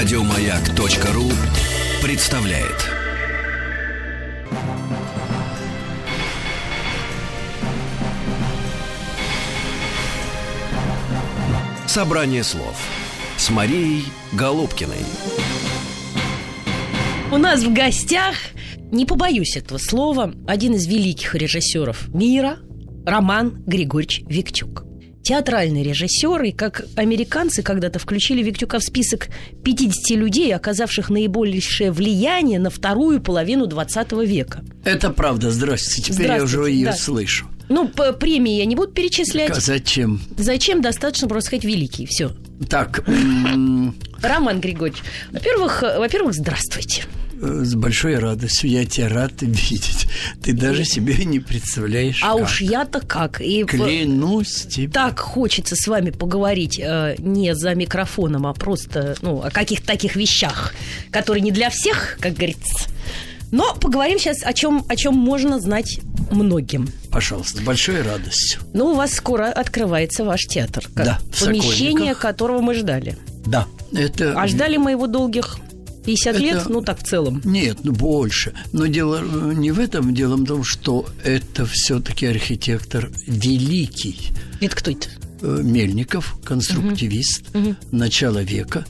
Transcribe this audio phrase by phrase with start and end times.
[0.00, 1.30] Радиомаяк.ру
[2.02, 2.88] представляет.
[11.86, 12.80] Собрание слов
[13.36, 15.04] с Марией Голубкиной.
[17.30, 18.36] У нас в гостях,
[18.90, 22.56] не побоюсь этого слова, один из великих режиссеров мира,
[23.04, 24.89] Роман Григорьевич Виктюк.
[25.22, 29.28] Театральный режиссер, и как американцы когда-то включили Виктюка в список
[29.64, 34.64] 50 людей, оказавших наибольшее влияние на вторую половину 20 века.
[34.84, 36.92] Это правда, здравствуйте, теперь я уже ее да.
[36.94, 37.46] слышу.
[37.68, 39.50] Ну, по премии я не буду перечислять.
[39.50, 40.20] А зачем?
[40.36, 40.82] Зачем?
[40.82, 42.06] Достаточно просто сказать великий.
[42.06, 42.32] Все.
[42.68, 43.04] Так,
[44.22, 47.04] Роман Григорьевич, во-первых, во-первых, здравствуйте.
[47.40, 50.06] Э, с большой радостью я тебя рад видеть.
[50.42, 52.42] Ты даже себе не представляешь, А как.
[52.42, 53.40] уж я-то как.
[53.40, 54.92] И Клянусь тебе.
[54.92, 60.16] так хочется с вами поговорить э, не за микрофоном, а просто ну, о каких-то таких
[60.16, 60.74] вещах,
[61.10, 62.88] которые не для всех, как говорится.
[63.52, 66.00] Но поговорим сейчас о чем, о чем можно знать
[66.30, 66.88] многим.
[67.10, 68.60] Пожалуйста, с большой радостью.
[68.72, 70.84] Ну, у вас скоро открывается ваш театр.
[70.94, 73.16] как Да, помещение, которого мы ждали.
[73.44, 74.40] Да, это...
[74.40, 75.58] А ждали мы его долгих
[76.04, 77.40] 50 Это- лет, ну так в целом.
[77.44, 78.52] Нет, ну больше.
[78.72, 84.30] Но дело э, не в этом, дело в том, что это все-таки архитектор великий.
[84.60, 85.08] Это кто это?
[85.42, 87.44] Э, Мельников, конструктивист
[87.90, 88.84] начала века.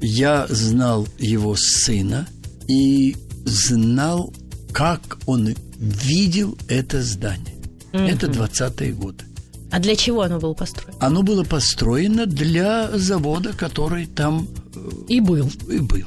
[0.00, 2.26] Я знал его сына
[2.68, 4.32] и знал,
[4.72, 7.54] как он видел это здание.
[7.92, 9.24] Это 20-е годы.
[9.70, 10.98] А для чего оно было построено?
[11.00, 15.50] Оно было построено для завода, который там э, И был.
[15.68, 16.06] и был.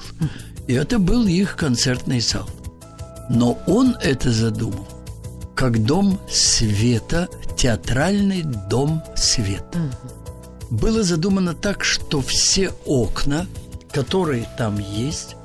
[0.68, 2.50] И это был их концертный зал.
[3.30, 4.88] Но он это задумал
[5.56, 9.92] как дом света, театральный дом света.
[10.70, 13.48] Было задумано так, что все окна,
[13.92, 15.36] которые там есть,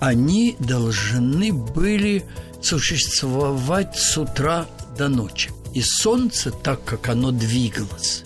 [0.00, 2.24] они должны были
[2.62, 5.50] существовать с утра до ночи.
[5.74, 8.24] И солнце, так как оно двигалось,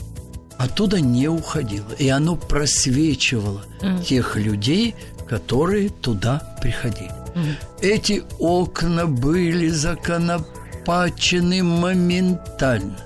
[0.58, 1.90] оттуда не уходило.
[1.98, 3.64] И оно просвечивало
[4.06, 4.94] тех людей,
[5.30, 7.12] которые туда приходили.
[7.80, 12.96] Эти окна были законопачены моментально.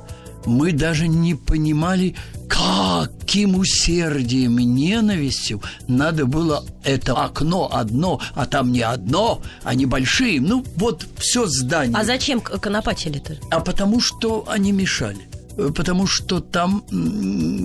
[0.46, 2.14] Мы даже не понимали,
[2.48, 10.40] каким усердием и ненавистью надо было это окно одно, а там не одно, а небольшие.
[10.40, 11.96] Ну, вот все здание.
[11.98, 13.36] А зачем к- конопатили-то?
[13.50, 15.28] А потому что они мешали.
[15.56, 16.84] Э, Потому что там,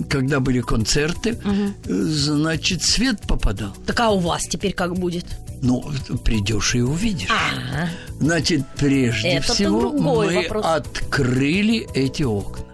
[0.08, 3.72] когда были концерты, э, значит, свет попадал.
[3.86, 5.26] Так а у вас теперь как будет?
[5.62, 5.84] Ну,
[6.24, 7.28] придешь и увидишь.
[7.30, 10.64] А, Значит, прежде Это-то всего мы вопрос.
[10.64, 12.64] открыли эти окна.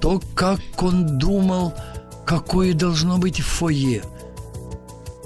[0.00, 1.74] То, как он думал,
[2.26, 4.02] какое должно быть фойе.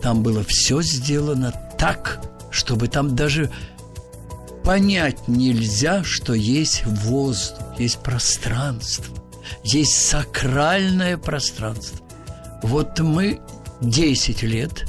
[0.02, 2.20] Там было все сделано так,
[2.50, 3.50] чтобы там даже
[4.64, 9.14] понять нельзя, что есть воздух, есть пространство,
[9.62, 11.98] есть сакральное пространство.
[12.62, 13.40] Вот мы
[13.82, 14.86] 10 лет,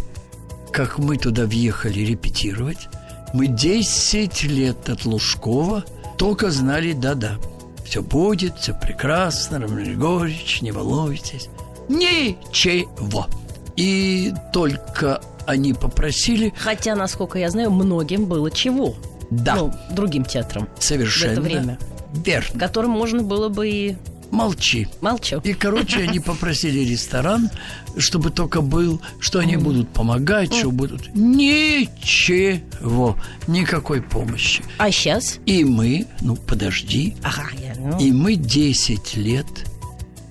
[0.71, 2.87] как мы туда въехали репетировать,
[3.33, 5.83] мы 10 лет от Лужкова
[6.17, 7.37] только знали «да-да».
[7.85, 11.49] Все будет, все прекрасно, Роман Григорьевич, не волнуйтесь.
[11.87, 13.27] Ничего.
[13.75, 18.95] И только они попросили, хотя, насколько я знаю, многим было чего.
[19.29, 19.55] Да.
[19.55, 21.79] Ну, другим театрам, совершенно время.
[22.13, 22.59] верно.
[22.59, 23.95] которым можно было бы и...
[24.31, 24.87] Молчи.
[25.01, 25.39] Молчу.
[25.43, 27.49] И, короче, они попросили ресторан,
[27.97, 31.13] чтобы только был, что они будут помогать, что будут...
[31.15, 34.63] Ничего, никакой помощи.
[34.77, 35.39] А сейчас?
[35.45, 37.75] И мы, ну, подожди, Ага, я...
[37.79, 39.45] ну, и мы 10 лет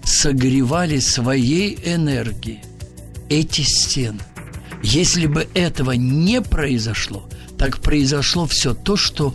[0.02, 2.60] согревали своей энергией
[3.28, 4.20] эти стены.
[4.82, 7.26] Если бы этого не произошло,
[7.58, 9.34] так произошло все то, что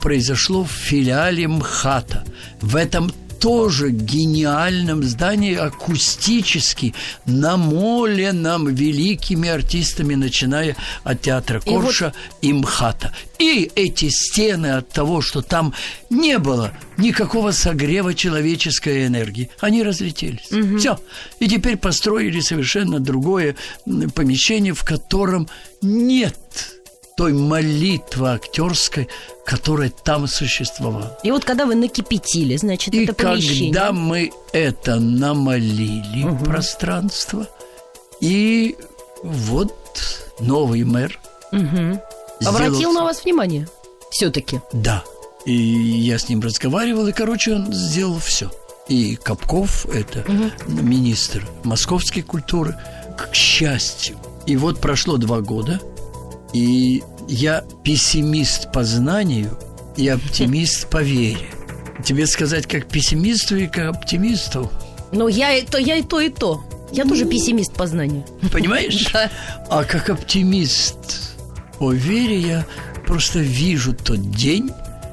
[0.00, 2.24] произошло в филиале МХАТа.
[2.60, 6.94] В этом тоже гениальном здании акустически
[7.26, 13.12] намоленном великими артистами, начиная от театра И вот- Корша и МХАТа.
[13.38, 15.74] И эти стены от того, что там
[16.08, 20.48] не было никакого согрева человеческой энергии, они разлетелись.
[20.78, 20.98] Все.
[21.38, 23.56] И теперь построили совершенно другое
[24.14, 25.48] помещение, в котором
[25.82, 26.38] нет
[27.16, 29.08] той молитвы актерской,
[29.46, 31.18] которая там существовала.
[31.22, 33.72] И вот когда вы накипятили, значит, И это помещение...
[33.72, 37.46] когда мы это намолили пространство,
[38.20, 38.76] и
[39.22, 39.74] вот
[40.40, 41.18] новый мэр
[42.44, 43.68] Обратил сделал- на вас внимание?
[44.10, 44.60] Все-таки.
[44.72, 45.04] Да.
[45.46, 48.50] И я с ним разговаривал, и, короче, он сделал все.
[48.88, 50.24] И Капков, это
[50.66, 52.76] министр московской культуры,
[53.16, 54.16] к счастью,
[54.46, 55.80] И вот прошло два года,
[56.54, 59.58] и я пессимист по знанию
[59.96, 61.50] и оптимист по вере.
[62.02, 64.70] Тебе сказать, как пессимисту и как оптимисту?
[65.12, 66.64] Ну, я, и то, я и то, и то.
[66.92, 68.24] Я тоже пессимист по знанию.
[68.52, 69.08] Понимаешь?
[69.12, 69.30] Да.
[69.68, 70.96] А как оптимист
[71.78, 72.66] по вере я
[73.06, 74.70] просто вижу тот день,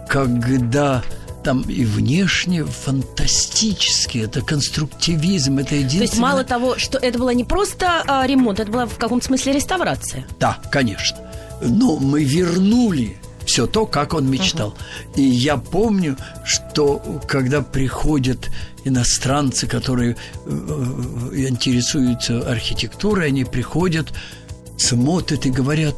[0.07, 1.03] когда
[1.43, 6.03] там и внешне фантастически, это конструктивизм, это То единственное...
[6.03, 9.53] есть мало того, что это была не просто а, ремонт, это была в каком-то смысле
[9.53, 10.25] реставрация.
[10.39, 11.17] Да, конечно.
[11.61, 14.75] Но мы вернули все то, как он мечтал.
[15.15, 16.15] И я помню,
[16.45, 18.49] что когда приходят
[18.85, 20.15] иностранцы, которые
[20.45, 20.49] э,
[21.33, 24.13] э, интересуются архитектурой, они приходят,
[24.77, 25.95] смотрят и говорят,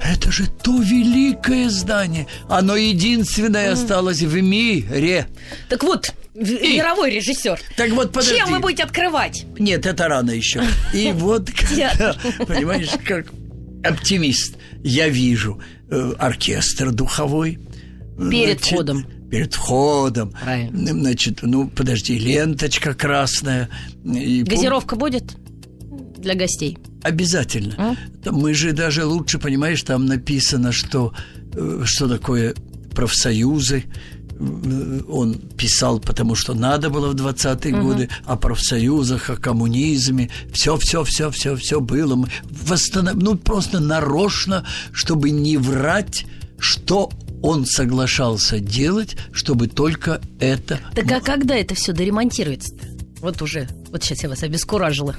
[0.00, 5.26] это же то великое здание, оно единственное осталось в мире.
[5.68, 7.60] Так вот, в- мировой режиссер.
[7.76, 8.36] Так вот, подожди.
[8.38, 9.44] Чем вы будете открывать?
[9.58, 10.62] Нет, это рано еще.
[10.92, 11.50] И вот,
[12.46, 13.26] понимаешь, как
[13.84, 17.58] оптимист, я вижу э, оркестр духовой.
[18.30, 19.06] Перед Значит, входом.
[19.30, 20.32] Перед входом.
[20.42, 20.92] Правильно.
[20.92, 23.68] Значит, ну, подожди, ленточка красная.
[24.04, 25.36] И пом- Газировка будет
[26.18, 26.78] для гостей?
[27.02, 27.74] Обязательно.
[28.24, 28.30] А?
[28.30, 31.12] Мы же даже лучше, понимаешь, там написано, что,
[31.54, 32.54] э, что такое
[32.94, 33.84] профсоюзы.
[34.38, 40.30] Э, Он писал, потому что надо было в 20-е годы о профсоюзах, о коммунизме.
[40.52, 42.14] Все, все, все, все, все было.
[42.16, 46.26] Мы восстанов- Ну, просто нарочно, чтобы не врать,
[46.58, 47.10] что
[47.42, 52.86] он соглашался делать, чтобы только это Так а когда это все доремонтируется-то?
[53.20, 55.16] Вот уже, вот сейчас я вас обескуражила.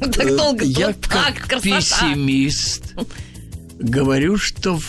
[0.00, 2.94] Так Э, долго, Я так, как пессимист
[3.78, 4.80] говорю, что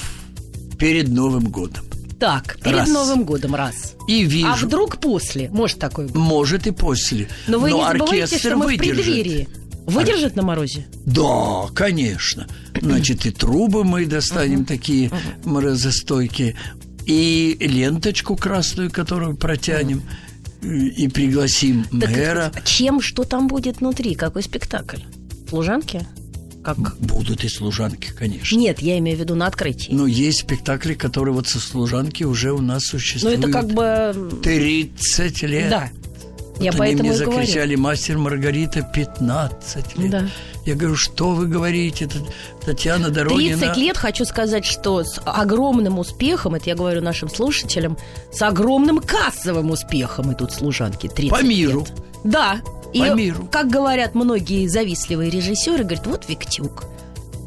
[0.80, 1.86] перед Новым годом.
[2.24, 2.90] Так, перед Раз.
[2.90, 3.96] Новым годом раз.
[4.08, 5.50] И вижу, А вдруг после?
[5.50, 6.16] Может такое быть?
[6.16, 7.28] может и после.
[7.48, 8.96] Но вы не забывайте, что мы в выдержит.
[8.96, 9.50] преддверии.
[9.86, 10.86] Выдержит на морозе?
[11.06, 12.48] Да, конечно.
[12.81, 15.12] Значит, и трубы мы достанем такие
[15.44, 16.56] морозостойкие,
[17.06, 20.02] и ленточку красную, которую протянем,
[20.62, 22.54] и и пригласим Так мэра.
[22.64, 24.16] чем, что там будет внутри?
[24.16, 25.00] Какой спектакль?
[25.50, 26.08] Служанки?
[26.63, 26.77] Как?
[26.98, 28.56] Будут и служанки, конечно.
[28.57, 29.92] Нет, я имею в виду на открытии.
[29.92, 33.39] Но есть спектакли, которые вот со служанки уже у нас существуют.
[33.42, 33.83] Ну, это как бы...
[33.83, 35.69] м, 30 лет.
[35.69, 35.89] Да.
[36.60, 37.42] Я Вот поэтому они мне и говорю.
[37.42, 40.12] закричали «Мастер Маргарита» 15 лет.
[40.12, 40.30] Да.
[40.65, 42.07] Я говорю, что вы говорите?
[42.63, 43.57] Татьяна Доронина.
[43.57, 47.98] 30 лет, хочу сказать, что с огромным успехом, это я говорю нашим слушателям,
[48.31, 51.07] с огромным кассовым успехом идут служанки.
[51.09, 51.80] 30 По миру.
[51.81, 51.94] лет.
[52.24, 52.62] Да.
[52.94, 53.48] И, По миру.
[53.51, 56.84] как говорят многие завистливые режиссеры, говорят, вот Виктюк.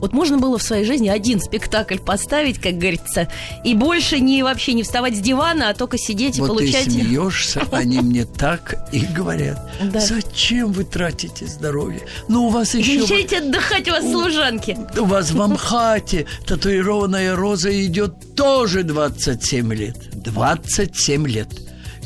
[0.00, 3.28] Вот можно было в своей жизни один спектакль поставить, как говорится,
[3.64, 6.84] и больше не вообще не вставать с дивана, а только сидеть и Вот получать...
[6.84, 9.58] ты смеешься, они мне так и говорят.
[9.82, 10.00] Да.
[10.00, 12.02] Зачем вы тратите здоровье?
[12.28, 12.96] Ну, у вас еще...
[12.96, 14.76] Езжайте отдыхать у вас служанки.
[14.98, 19.96] У вас в Амхате татуированная роза идет тоже 27 лет.
[20.12, 21.48] 27 лет.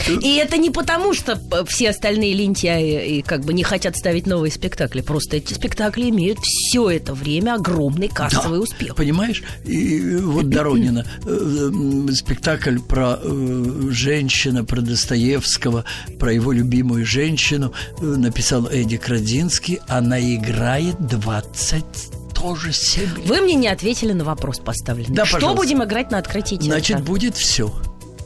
[0.09, 4.27] И это не потому, что э, все остальные лентяи и как бы не хотят ставить
[4.27, 5.01] новые спектакли.
[5.01, 8.95] Просто эти спектакли имеют все это время огромный кассовый Да, успех.
[8.97, 9.43] Понимаешь?
[9.65, 11.71] И вот Доронина, э,
[12.13, 15.85] спектакль про э, женщину, про Достоевского,
[16.19, 19.81] про его любимую женщину написал Эдди Крадинский.
[19.89, 21.85] Она играет 20
[22.35, 23.27] тоже 7 лет.
[23.27, 25.15] Вы мне не ответили на вопрос поставленный.
[25.15, 25.63] Да, что пожалуйста.
[25.63, 26.71] будем играть на открытии театра?
[26.71, 27.73] Значит, будет все.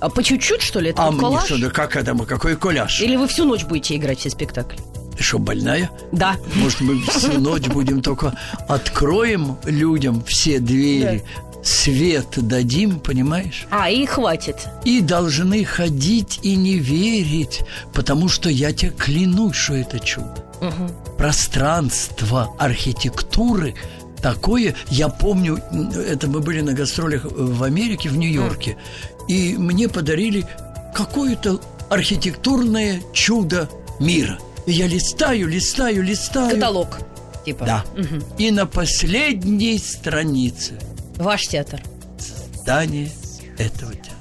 [0.05, 0.91] А по чуть-чуть, что ли?
[0.91, 1.45] Это А как мне коллаж?
[1.47, 3.01] что, да как это, какой коляж?
[3.01, 4.79] Или вы всю ночь будете играть все спектакли?
[5.17, 5.91] Ты что, больная?
[6.13, 6.37] Да.
[6.57, 11.25] Может, мы всю ночь будем только откроем людям все двери,
[11.63, 13.67] свет дадим, понимаешь?
[13.71, 14.57] А, и хватит.
[14.85, 17.63] И должны ходить и не верить,
[17.95, 20.35] потому что я тебе клянусь, что это чудо.
[21.17, 23.75] Пространство архитектуры
[24.21, 25.59] такое, я помню,
[25.95, 28.79] это мы были на гастролях в Америке, в Нью-Йорке,
[29.29, 30.47] и мне подарили
[30.95, 33.69] какое-то архитектурное чудо
[34.01, 34.39] мира.
[34.67, 36.55] И я листаю, листаю, листаю.
[36.55, 36.99] Каталог.
[37.45, 37.67] Типа.
[37.67, 37.85] Да.
[38.39, 40.79] И на последней странице
[41.17, 41.81] Ваш театр.
[42.55, 43.11] здание
[43.59, 44.14] этого театра.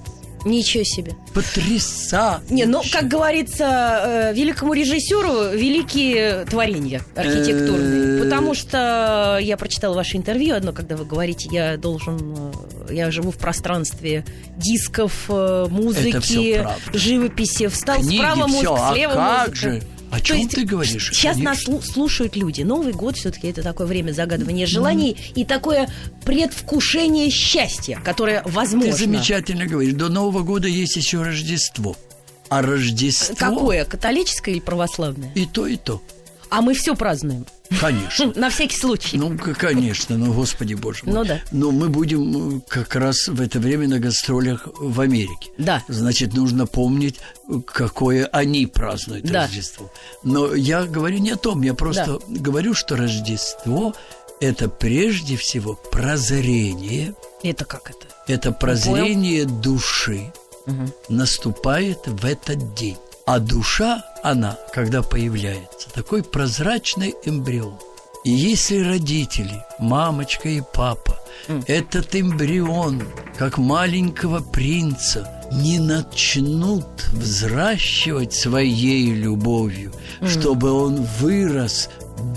[0.45, 1.15] Ничего себе.
[1.33, 2.43] Потрясающе.
[2.49, 8.19] Не, ну, как говорится, э, великому режиссеру великие творения архитектурные.
[8.19, 8.23] Э.
[8.23, 12.53] Потому что я прочитала ваше интервью одно, когда вы говорите, я должен,
[12.89, 14.25] э, я живу в пространстве
[14.57, 17.67] дисков, музыки, живописи.
[17.67, 19.55] Встал Книги, справа мозг, всё, а слева как музыка.
[19.55, 19.83] же?
[20.13, 21.09] О чем есть ты говоришь?
[21.11, 21.73] Сейчас нас Конечно.
[21.73, 22.61] слу- слушают люди.
[22.61, 25.89] Новый год все-таки это такое время загадывания желаний и такое
[26.23, 28.91] предвкушение счастья, которое возможно.
[28.91, 29.93] Ты замечательно говоришь.
[29.93, 31.95] До Нового года есть еще Рождество.
[32.49, 33.35] А Рождество...
[33.35, 33.85] Какое?
[33.85, 35.31] Католическое или православное?
[35.33, 36.03] И то, и то.
[36.53, 37.47] А мы все празднуем.
[37.81, 38.31] Конечно.
[38.35, 39.17] На всякий случай.
[39.17, 41.15] Ну, конечно, ну, господи боже мой.
[41.15, 41.41] Ну да.
[41.51, 45.49] Но мы будем э, как раз в это время на гастролях в Америке.
[45.57, 45.81] Да.
[45.87, 47.19] Значит, нужно помнить,
[47.65, 49.47] какое они празднуют Да.
[49.47, 49.91] Рождество.
[50.21, 53.95] Но я говорю не о том, я просто говорю, что Рождество–
[54.39, 58.05] это прежде всего прозрение, Это как это?
[58.27, 60.31] это прозрение души
[61.09, 62.97] наступает в этот день.
[63.25, 67.79] А душа, она, когда появляется, такой прозрачный эмбрион.
[68.25, 71.19] И если родители, мамочка и папа,
[71.67, 73.03] этот эмбрион,
[73.37, 79.93] как маленького принца, не начнут взращивать своей любовью,
[80.25, 81.89] чтобы он вырос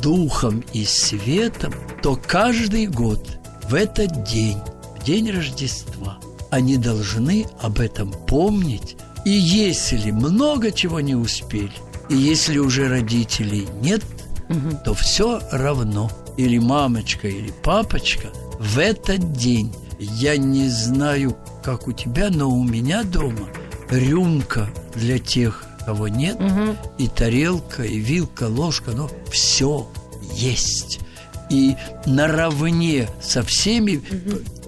[0.03, 3.39] духом и светом, то каждый год
[3.69, 4.59] в этот день,
[4.99, 6.19] в день Рождества,
[6.51, 8.97] они должны об этом помнить.
[9.27, 11.73] И если много чего не успели,
[12.09, 14.05] и если уже родителей нет,
[14.85, 16.09] то все равно.
[16.37, 18.29] Или мамочка, или папочка
[18.61, 19.75] в этот день.
[19.99, 23.49] Я не знаю, как у тебя, но у меня дома
[23.91, 26.39] рюмка для тех, кого нет,
[26.97, 29.89] и тарелка, и вилка, ложка, но все
[30.35, 31.01] есть.
[31.51, 31.75] И
[32.07, 34.01] наравне со всеми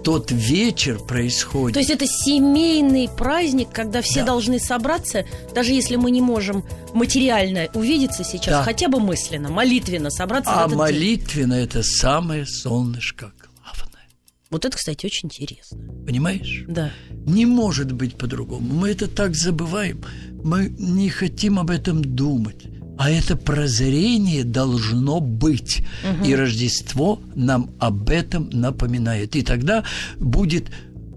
[0.02, 1.74] тот вечер происходит.
[1.74, 4.26] То есть это семейный праздник, когда все Да.
[4.26, 5.24] должны собраться,
[5.54, 6.64] даже если мы не можем
[6.94, 8.62] материально увидеться сейчас, Да.
[8.62, 10.78] хотя бы мысленно, молитвенно собраться в а этот день.
[10.78, 14.06] молитвенно это самое солнышко главное.
[14.50, 15.78] Вот это, кстати, очень интересно.
[16.06, 16.64] Понимаешь?
[16.68, 16.90] Да.
[17.26, 18.66] Не может быть по-другому.
[18.72, 20.02] Мы это так забываем.
[20.42, 22.64] Мы не хотим об этом думать.
[22.98, 25.82] А это прозрение должно быть.
[26.24, 29.36] И Рождество нам об этом напоминает.
[29.36, 29.84] И тогда
[30.18, 30.66] будет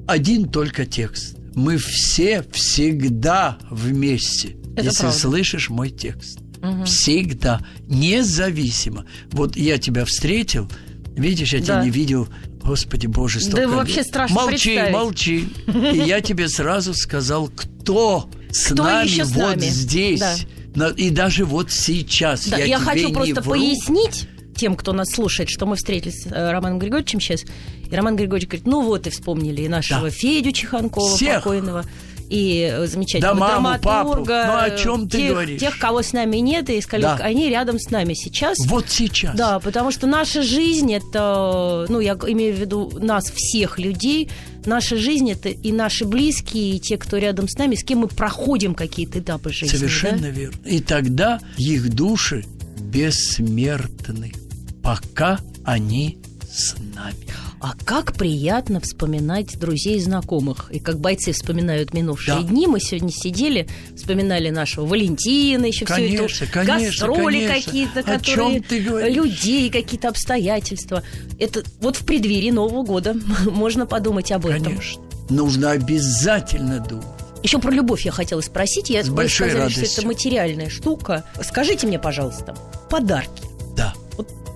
[0.08, 1.38] один только текст.
[1.56, 4.56] Мы все всегда вместе.
[4.76, 5.18] Это если правда.
[5.20, 6.40] слышишь мой текст.
[6.86, 7.62] Всегда.
[7.88, 9.06] Независимо.
[9.32, 10.70] Вот я тебя встретил,
[11.16, 11.66] видишь, я Да.
[11.66, 12.28] тебя не видел.
[12.64, 14.06] Господи Боже, столько вообще лет.
[14.08, 14.94] страшно Молчи, представить.
[14.94, 15.48] молчи.
[15.94, 19.62] И я тебе сразу сказал, кто с Кто нами еще с вот нами?
[19.62, 20.20] здесь.
[20.20, 20.36] Да.
[20.98, 22.48] И даже вот сейчас.
[22.48, 23.52] Да, я я, тебе хочу просто вру.
[23.52, 27.44] пояснить тем, кто нас слушает, что мы встретились с э, Романом Григорьевичем сейчас.
[27.90, 30.10] И Роман Григорьевич говорит, ну вот и вспомнили и нашего Да.
[30.10, 31.36] Федю Чеханкова Всех.
[31.44, 31.84] покойного,
[32.32, 34.10] и э, замечательного Да маму, папу.
[34.24, 34.46] драматурга.
[34.48, 35.60] Ну, о чем ты тех, говоришь?
[35.60, 37.16] Тех, кого с нами нет, и сказали, Да.
[37.26, 38.58] они рядом с нами сейчас.
[38.68, 39.36] Вот сейчас.
[39.36, 44.30] Да, потому что наша жизнь это, ну, я имею в виду нас всех людей,
[44.66, 48.08] наша жизнь это и наши близкие, и те, кто рядом с нами, с кем мы
[48.08, 49.76] проходим какие-то этапы жизни.
[49.76, 50.30] Совершенно да?
[50.30, 50.56] верно.
[50.66, 52.46] И тогда их души
[52.80, 54.32] бессмертны,
[54.82, 56.18] пока они
[56.50, 57.18] с нами.
[57.64, 60.70] А как приятно вспоминать друзей и знакомых.
[60.72, 62.44] И как бойцы вспоминают минувшие Да.
[62.44, 62.66] дни.
[62.66, 66.54] Мы сегодня сидели, вспоминали нашего Валентина, еще все Конечно, это.
[66.54, 67.54] конечно, гастроли конечно.
[67.54, 69.12] какие-то, которые...
[69.12, 71.04] Людей, какие-то обстоятельства.
[71.40, 73.16] Это вот в преддверии Нового года
[73.46, 74.64] можно подумать об этом.
[74.64, 75.04] Конечно.
[75.30, 77.06] Нужно обязательно думать.
[77.44, 78.90] Еще про любовь я хотела спросить.
[78.90, 80.00] Я С большой сказали, что радостью.
[80.00, 81.26] это материальная штука.
[81.44, 82.56] Скажите мне, пожалуйста,
[82.90, 83.44] подарки.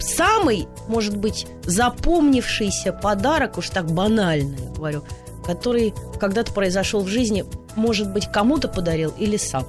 [0.06, 5.04] Самый, может быть, запомнившийся подарок, уж так банально я говорю,
[5.46, 7.46] который когда-то произошел в жизни,
[7.76, 9.66] может быть, кому-то подарил или сам.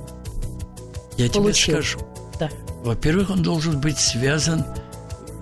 [1.16, 1.75] Я Получил.
[1.76, 1.99] тебе скажу.
[2.38, 2.50] Да.
[2.85, 4.64] Во-первых, он должен быть связан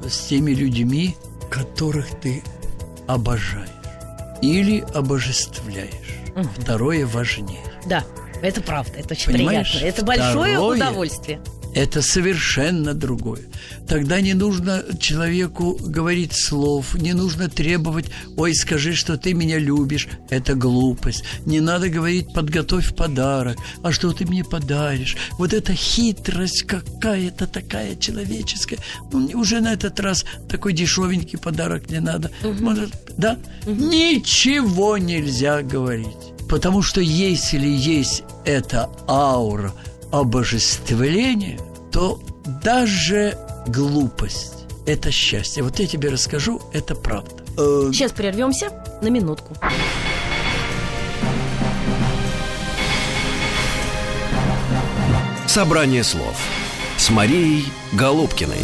[0.08, 1.16] с теми людьми,
[1.50, 2.42] которых ты
[3.06, 3.68] обожаешь
[4.42, 5.90] или обожествляешь.
[6.58, 7.62] Второе важнее.
[7.86, 8.04] Да,
[8.42, 9.70] это правда, это очень Понимаешь?
[9.72, 9.86] приятно.
[9.88, 11.40] Это большое Второе- удовольствие.
[11.74, 13.42] Это совершенно другое.
[13.88, 20.06] Тогда не нужно человеку говорить слов, не нужно требовать, ой, скажи, что ты меня любишь.
[20.30, 21.24] Это глупость.
[21.46, 25.16] Не надо говорить, подготовь подарок, а что ты мне подаришь.
[25.32, 28.78] Вот эта хитрость какая-то такая человеческая.
[29.12, 32.30] Ну, уже на этот раз такой дешевенький подарок не надо.
[32.42, 33.36] Может, да?
[33.66, 36.34] Ничего нельзя говорить.
[36.48, 39.72] Потому что если есть эта аура
[40.20, 41.58] обожествления,
[41.90, 42.20] то
[42.62, 45.62] даже глупость– это счастье.
[45.64, 47.42] Вот я тебе расскажу, это правда.
[47.58, 48.70] Э, Сейчас прервемся
[49.02, 49.56] на минутку.
[55.46, 56.36] Собрание слов
[56.96, 58.58] с Марией Голубкиной.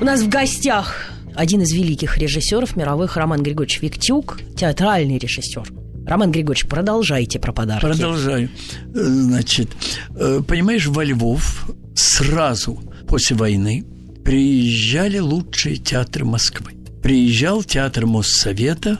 [0.00, 5.87] У нас в гостях один из великих режиссеров мировых Роман Григорьевич Виктюк, театральный режиссер.
[6.08, 7.84] Роман Григорьевич, продолжайте про подарки.
[7.86, 8.48] Продолжаю.
[8.94, 9.68] Э, Значит,
[10.16, 13.84] э, понимаешь, во Львов сразу после войны
[14.24, 16.72] приезжали лучшие театры Москвы.
[17.02, 18.98] Приезжал театр Моссовета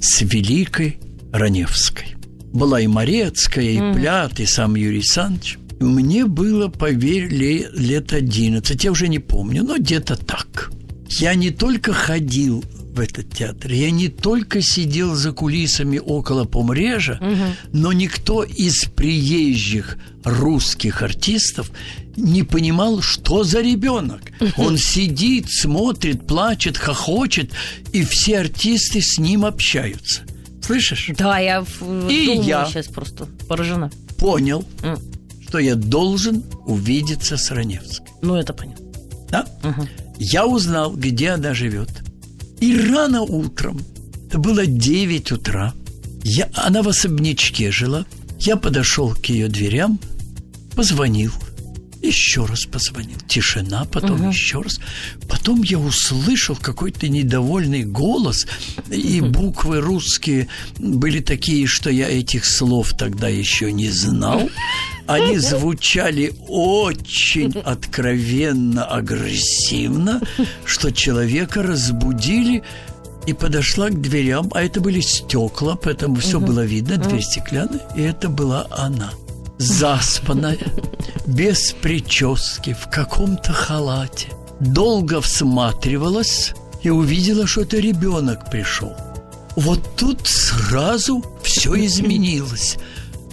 [0.00, 0.98] с Великой
[1.32, 2.16] Раневской.
[2.52, 5.58] Была и Морецкая, и Плят, и сам Юрий Саныч.
[5.80, 10.70] Мне было, поверь, ле- лет 11, я уже не помню, но где-то так.
[11.18, 12.62] Я не только ходил
[13.00, 17.18] в этот театр, я не только сидел за кулисами около Помрежа,
[17.72, 21.70] но никто из приезжих русских артистов
[22.16, 24.20] не понимал, что за ребенок.
[24.58, 27.52] Он сидит, смотрит, плачет, хохочет,
[27.94, 30.22] и все артисты с ним общаются.
[30.62, 31.10] Слышишь?
[31.16, 32.66] Да, я в- И думаю я.
[32.66, 33.90] сейчас просто поражена.
[34.18, 34.98] Понял, М.
[35.48, 38.06] что я должен увидеться с Раневской.
[38.20, 38.84] Ну, это понятно.
[39.30, 39.46] Да?
[40.18, 41.88] Я узнал, где она живет.
[42.60, 43.80] И рано утром,
[44.26, 45.74] это было 9 утра,
[46.22, 48.04] я, она в особнячке жила.
[48.38, 49.98] Я подошел к ее дверям,
[50.76, 51.32] позвонил,
[52.02, 53.18] еще раз позвонил.
[53.28, 54.78] Тишина, потом еще раз.
[55.28, 58.46] Потом я услышал какой-то недовольный голос,
[58.90, 60.48] и буквы русские
[60.78, 64.50] были такие, что я этих слов тогда еще не знал.
[65.10, 70.20] Они звучали очень откровенно агрессивно,
[70.64, 72.62] что человека разбудили
[73.26, 78.02] и подошла к дверям, а это были стекла, поэтому все было видно, дверь стеклянная, и
[78.02, 79.10] это была она.
[79.58, 80.58] Заспанная,
[81.26, 84.28] без прически, в каком-то халате.
[84.60, 88.94] Долго всматривалась и увидела, что это ребенок пришел.
[89.56, 92.78] Вот тут сразу все изменилось.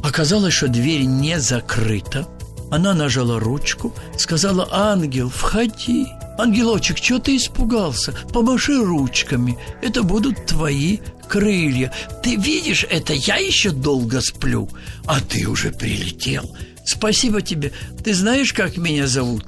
[0.04, 2.28] Оказалось, что дверь не закрыта.
[2.70, 6.08] Она нажала ручку, сказала «Ангел, входи».
[6.38, 8.14] «Ангелочек, что ты испугался?
[8.32, 11.92] Помаши ручками, это будут твои крылья.
[12.22, 14.70] Ты видишь, это я еще долго сплю,
[15.06, 16.56] а ты уже прилетел.
[16.86, 17.72] Спасибо тебе.
[18.04, 19.46] Ты знаешь, как меня зовут?»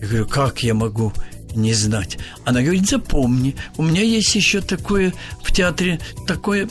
[0.00, 1.12] Я говорю, как я могу
[1.54, 2.18] не знать?
[2.44, 6.68] Она говорит, запомни, у меня есть еще такое в театре, такое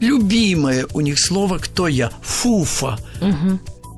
[0.00, 2.98] любимое у них слово «кто я?» Фуфа.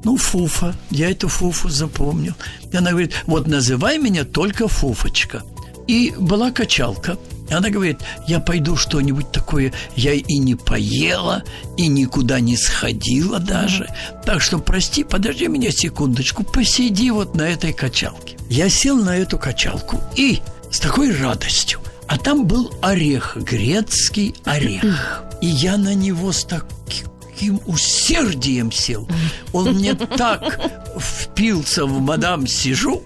[0.05, 0.77] Ну, Фуфа.
[0.91, 2.35] Я эту Фуфу запомнил.
[2.71, 5.43] И она говорит, вот называй меня только Фуфочка.
[5.89, 7.19] И была качалка.
[7.51, 9.73] И она говорит, я пойду что-нибудь такое.
[9.97, 11.43] Я и не поела,
[11.77, 13.89] и никуда не сходила даже.
[14.25, 18.36] Так что, прости, подожди меня секундочку, посиди вот на этой качалке.
[18.49, 21.81] Я сел на эту качалку и с такой радостью.
[22.07, 25.25] А там был орех, грецкий орех.
[25.41, 29.09] И я на него с таким усердием сел.
[29.53, 30.61] Он мне так
[30.99, 33.03] впился в мадам сижу,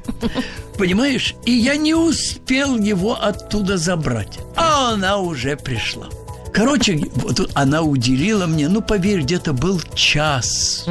[0.77, 1.35] понимаешь?
[1.47, 4.39] И я не успел его оттуда забрать.
[4.57, 6.09] А она уже пришла.
[6.53, 10.85] Короче, вот она уделила мне, ну, поверь, где-то был час.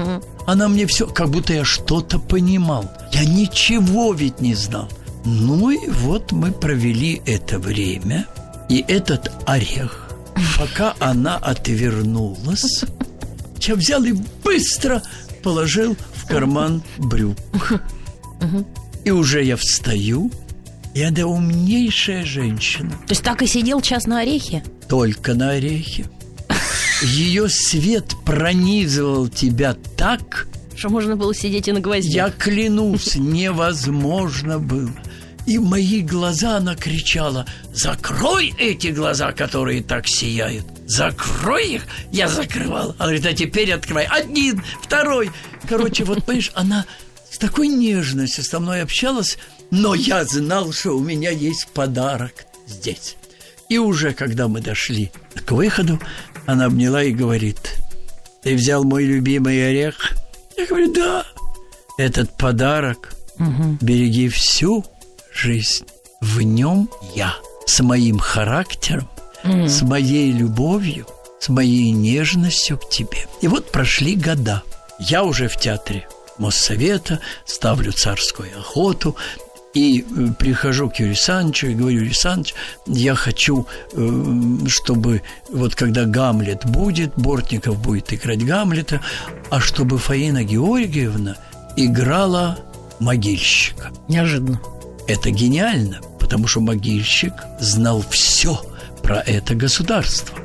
[0.50, 2.92] Она мне все, как будто я что-то понимал.
[3.12, 4.90] Я ничего ведь не знал.
[5.24, 8.26] Ну и вот мы провели это время.
[8.68, 10.10] И этот орех,
[10.58, 12.84] пока она отвернулась,
[13.60, 15.04] я взял и быстро
[15.44, 17.38] положил в карман брюк.
[19.06, 20.32] И уже я встаю,
[20.96, 24.64] и она умнейшая женщина, То есть так и сидел час на орехе?
[24.88, 26.06] только на орехе.
[27.02, 32.12] Ее свет пронизывал тебя так, Что можно было сидеть и на гвозде?
[32.12, 34.92] я клянусь, невозможно было.
[35.46, 40.66] И в мои глаза она кричала, закрой эти глаза, которые так сияют.
[40.86, 41.84] Закрой их.
[42.12, 42.90] Я закрывал.
[42.98, 44.06] Она говорит, а теперь открывай.
[44.06, 45.32] Один, второй.
[45.68, 46.86] Короче, вот, понимаешь, она
[47.32, 49.38] с такой нежностью со мной общалась,
[49.72, 53.16] но я знал, что у меня есть подарок здесь.
[53.70, 55.12] И уже когда мы дошли
[55.46, 56.00] к выходу,
[56.52, 57.78] она обняла и говорит,
[58.42, 60.14] ты взял мой любимый орех?
[60.58, 61.26] Я говорю, да.
[61.98, 63.14] Этот подарок
[63.82, 64.84] береги всю
[65.32, 65.86] жизнь.
[66.22, 67.36] В нем я
[67.66, 69.08] с моим характером,
[69.44, 71.06] с моей любовью,
[71.40, 73.28] с моей нежностью к тебе.
[73.42, 74.64] И вот прошли года.
[75.00, 76.08] Я уже в театре
[76.40, 79.16] Моссовета, ставлю царскую охоту,
[79.74, 82.54] и э, прихожу к Юрию Санчу и говорю, Юрий Санч,
[82.88, 89.02] я хочу, э, чтобы вот когда Гамлет будет, Бортников будет играть Гамлета,
[89.50, 91.36] а чтобы Фаина Георгиевна
[91.76, 92.60] играла
[93.00, 93.92] могильщика.
[94.08, 94.60] Неожиданно.
[95.08, 98.62] Это гениально, потому что могильщик знал все
[99.02, 100.38] про это государство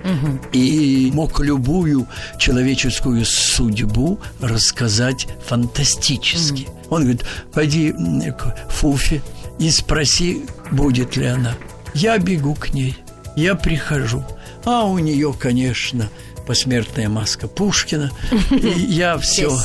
[0.52, 2.06] и мог любую
[2.38, 6.68] человеческую судьбу рассказать фантастически.
[6.90, 9.23] Он говорит, пойди к Фуфе
[9.59, 11.55] и спроси, будет ли она.
[11.94, 12.97] Я бегу к ней,
[13.37, 14.25] я прихожу,
[14.64, 16.09] а у нее, конечно,
[16.46, 18.11] посмертная маска Пушкина.
[18.50, 19.57] И я все...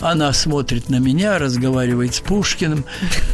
[0.00, 2.84] Она смотрит на меня, разговаривает с Пушкиным.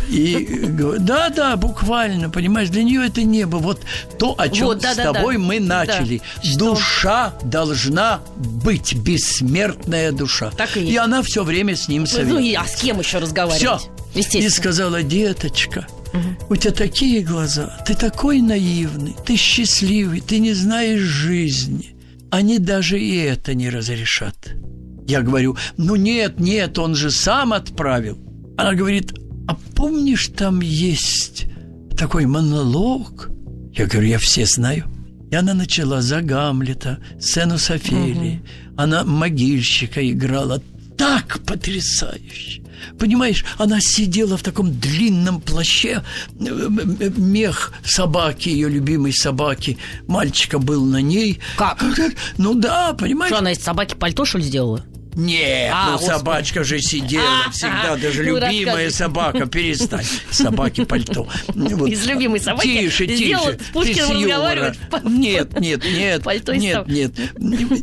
[0.09, 0.37] И
[0.69, 3.57] говорит, да-да, буквально, понимаешь, для нее это небо.
[3.57, 3.83] Вот
[4.19, 5.43] то, о чем вот, да, с да, тобой да.
[5.43, 6.23] мы начали.
[6.45, 6.59] Да.
[6.59, 7.47] Душа что?
[7.47, 10.51] должна быть, бессмертная душа.
[10.57, 12.55] Так и, и она все время с ним советует.
[12.55, 13.81] Ну, а с кем еще разговаривать?
[14.15, 14.39] Все.
[14.39, 15.87] И сказала, деточка,
[16.49, 21.92] у тебя такие глаза, ты такой наивный, ты счастливый, ты не знаешь жизни.
[22.33, 24.55] Они даже и это не разрешат.
[25.07, 28.17] Я говорю, ну нет, нет, он же сам отправил.
[28.57, 29.13] Она говорит,
[29.47, 31.45] а помнишь, там есть
[31.95, 33.29] такой монолог?
[33.75, 34.87] Я говорю, я все знаю.
[35.31, 37.69] И она начала за Гамлета, сцену с.
[37.69, 38.41] Угу.
[38.79, 40.63] Она могильщика играла
[40.97, 42.62] так потрясающе.
[42.99, 46.03] Понимаешь, она сидела в таком длинном плаще,
[46.39, 51.41] мех собаки, ее любимой собаки, мальчика был на ней.
[51.57, 51.83] Как?
[52.39, 53.33] Ну да, понимаешь?
[53.33, 54.85] Что она из собаки пальто, что ли, сделала?
[55.15, 56.11] Нет, а, ну господи.
[56.11, 60.07] собачка же сидела а, всегда, даже ну, любимая собака, перестань.
[60.31, 61.29] Собаки пальто.
[61.55, 61.89] Вот.
[61.89, 63.59] Из любимой собаки Тише, тише.
[63.73, 64.79] Пушкин разговаривает.
[65.05, 66.23] Нет, нет, нет.
[66.25, 67.13] Пальто нет, нет.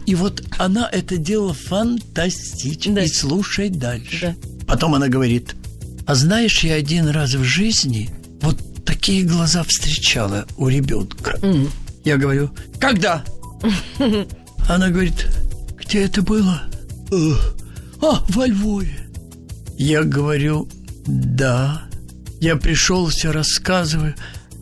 [0.05, 2.95] И вот она это делала фантастично.
[2.95, 3.03] Да.
[3.03, 4.35] И слушай дальше.
[4.41, 4.58] Да.
[4.69, 5.55] Потом она говорит,
[6.05, 11.39] а знаешь, я один раз в жизни вот такие глаза встречала у ребенка.
[11.41, 11.69] Mm.
[12.05, 13.25] Я говорю, когда?
[14.69, 15.27] Она говорит,
[15.75, 16.61] где это было?
[17.99, 19.09] А, во Львове.
[19.79, 20.69] Я говорю,
[21.07, 21.83] да.
[22.39, 24.13] Я пришел, все рассказываю.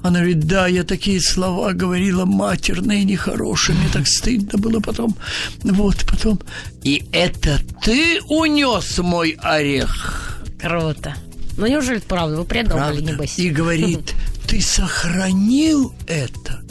[0.08, 5.18] Она говорит, да, я такие слова говорила матерные, нехорошие, мне так стыдно было потом.
[5.64, 6.40] Вот, потом.
[6.82, 10.42] И это ты унес мой орех?
[10.62, 11.14] Круто.
[11.58, 12.38] Ну, неужели это правда?
[12.38, 13.02] Вы придумали, правда.
[13.02, 13.38] небось.
[13.38, 14.14] И говорит,
[14.48, 16.62] ты сохранил это?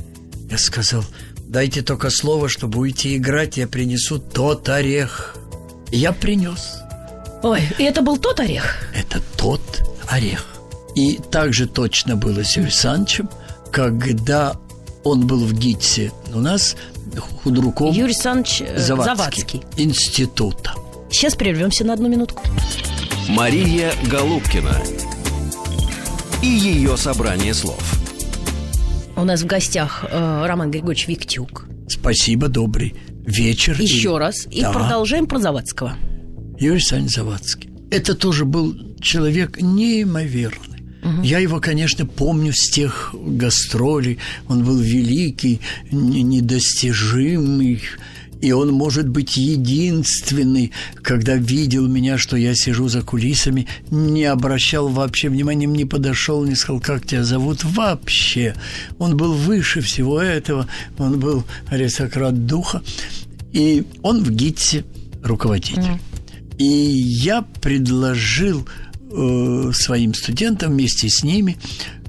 [0.51, 1.05] Я сказал,
[1.47, 5.37] дайте только слово, что будете играть, я принесу тот орех.
[5.93, 6.79] Я принес.
[7.43, 8.79] Ой, и это был тот орех?
[8.95, 9.61] Это тот
[10.09, 10.56] орех.
[10.97, 13.29] И также точно было с Юрием Санчем,
[13.71, 14.57] когда
[15.05, 16.75] он был в ГИТСе у нас
[17.43, 19.63] худруком Юрий Санч э, Завадский, Завадский.
[19.77, 20.75] института.
[21.11, 22.43] Сейчас прервемся на одну минутку.
[23.29, 24.83] Мария Голубкина
[26.43, 27.81] и ее собрание слов.
[29.17, 31.67] У нас в гостях э, Роман Григорьевич Виктюк.
[31.89, 32.95] Спасибо, добрый
[33.27, 33.77] вечер.
[33.81, 34.19] Еще и...
[34.19, 34.47] раз.
[34.51, 34.73] И да.
[34.73, 35.95] продолжаем про Завадского.
[36.59, 37.71] Юрий Санч Завадский.
[37.91, 40.76] Это тоже был человек неимоверный.
[41.07, 41.23] Угу.
[41.23, 44.19] Я его, конечно, помню с тех гастролей.
[44.49, 47.83] Он был великий, недостижимый.
[48.43, 54.89] И он, может быть, единственный, когда видел меня, что я сижу за кулисами, не обращал
[54.89, 58.55] вообще внимания, не подошел, не сказал, как тебя зовут вообще.
[58.99, 62.83] Он был выше всего этого, он был аристократ духа,
[63.53, 64.85] и он в ГИТСе
[65.23, 65.79] руководитель.
[65.79, 66.01] Mm.
[66.59, 68.67] И я предложил
[69.17, 71.57] э, своим студентам вместе с ними,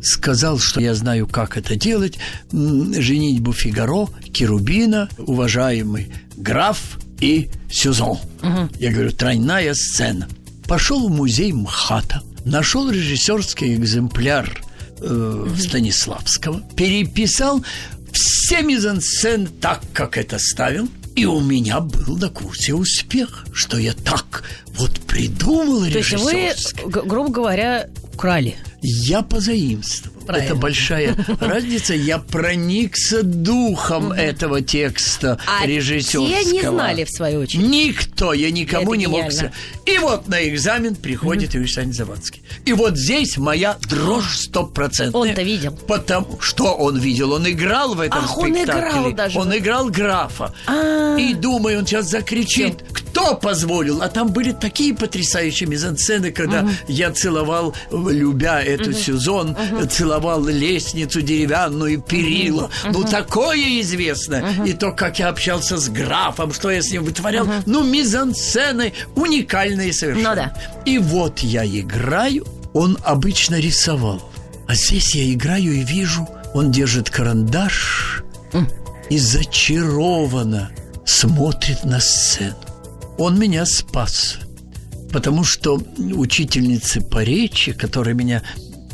[0.02, 2.18] сказал, что я знаю, как это делать,
[2.52, 8.20] женитьбу Фигаро, Керубина, уважаемый граф и Сюзон.
[8.42, 8.70] Угу.
[8.80, 10.28] Я говорю, тройная сцена.
[10.68, 14.62] Пошел в музей МХАТа, нашел режиссерский экземпляр
[15.00, 15.56] э, угу.
[15.56, 17.64] Станиславского, переписал
[18.12, 23.94] все мизансцены так, как это ставил, и у меня был на курсе успех, что я
[23.94, 24.44] так
[24.76, 26.54] вот придумал То есть вы,
[26.86, 28.56] грубо говоря, украли?
[28.82, 30.22] Я позаимствовал.
[30.28, 30.46] Правильно.
[30.46, 31.94] Это большая разница.
[31.96, 36.28] Я проникся духом этого текста а режиссерского.
[36.28, 37.66] Те не знали, в свою очередь.
[37.66, 39.32] Никто, я никому Это не мог.
[39.86, 41.54] И вот на экзамен приходит
[41.94, 42.44] Завадский.
[42.66, 45.22] И вот здесь моя дрожь стопроцентная.
[45.22, 45.72] Он-то видел.
[45.88, 47.34] Потому что он видел.
[47.34, 48.62] Он играл в этом Ах, спектакле.
[48.62, 49.40] он играл даже.
[49.40, 50.54] Он играл графа.
[50.68, 51.18] А-а-а.
[51.20, 52.84] И думаю, он сейчас закричит.
[52.92, 54.02] Кто позволил?
[54.02, 59.00] А там были такие потрясающие мизансцены, когда я целовал, любя эту угу.
[59.00, 59.86] сезон, угу.
[59.88, 62.70] целовал лестницу деревянную, перила.
[62.86, 63.00] Угу.
[63.00, 64.54] Ну, такое известно.
[64.58, 64.66] Угу.
[64.66, 67.46] И то, как я общался с графом, что я с ним вытворял.
[67.46, 67.54] Угу.
[67.66, 70.30] Ну, мизансцены уникальные совершенно.
[70.30, 70.54] Ну, да.
[70.86, 74.22] И вот я играю, он обычно рисовал.
[74.68, 78.70] А здесь я играю и вижу, он держит карандаш mm.
[79.10, 80.72] и зачарованно
[81.06, 82.58] смотрит на сцену.
[83.18, 84.40] Он меня спас,
[85.18, 88.44] потому что учительницы по речи, которые меня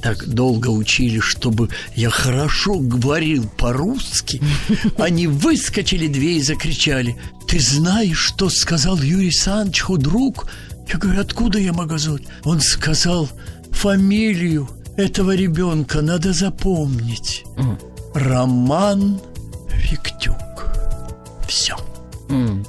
[0.02, 4.42] так долго учили, чтобы я хорошо говорил по-русски,
[4.98, 10.50] они выскочили две и закричали, «Ты знаешь, что сказал Юрий Санч, друг?»
[10.88, 12.24] Я говорю, откуда я могу знать?
[12.46, 13.30] Он сказал,
[13.72, 17.44] фамилию этого ребенка надо запомнить.
[18.14, 19.20] Роман
[19.74, 20.38] Виктюк.
[21.50, 21.76] Все.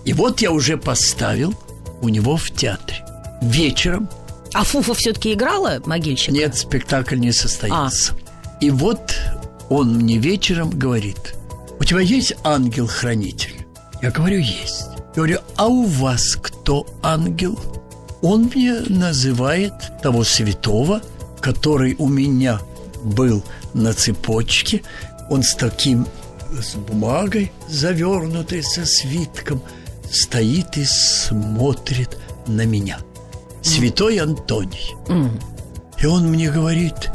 [0.04, 1.54] И вот я уже поставил
[2.02, 3.04] у него в театре.
[3.42, 4.08] Вечером.
[4.52, 6.32] А Фуфа все-таки играла могильщика?
[6.32, 8.12] Нет, спектакль не состоялся.
[8.12, 8.54] А.
[8.60, 9.14] И вот
[9.68, 11.34] он мне вечером говорит,
[11.78, 13.66] у тебя есть ангел-хранитель?
[14.00, 14.86] Я говорю, есть.
[14.96, 17.58] Я говорю, а у вас кто ангел?
[18.22, 21.02] Он мне называет того святого,
[21.40, 22.60] который у меня
[23.02, 23.44] был
[23.74, 24.82] на цепочке.
[25.28, 26.06] Он с таким,
[26.52, 29.62] с бумагой завернутой, со свитком,
[30.10, 32.16] стоит и смотрит
[32.46, 32.98] на меня.
[33.64, 34.94] Святой Антоний.
[35.06, 35.42] Mm.
[36.00, 37.10] И он мне говорит,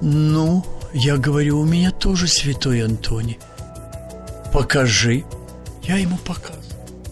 [0.00, 3.38] ну, я говорю, у меня тоже святой Антоний.
[4.52, 5.24] Покажи.
[5.82, 6.64] Я ему показываю.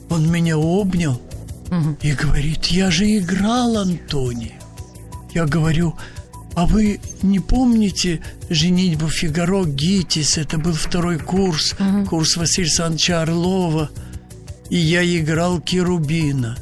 [0.08, 1.20] Он меня обнял
[1.70, 1.96] угу.
[2.00, 4.60] и говорит, я же играл Антония.
[5.34, 5.96] Я говорю,
[6.54, 10.38] а вы не помните «Женитьбу Фигаро» Гитис?
[10.38, 12.06] Это был второй курс, угу.
[12.06, 13.90] курс Василия Александровича Орлова.
[14.70, 16.56] И я играл Керубина.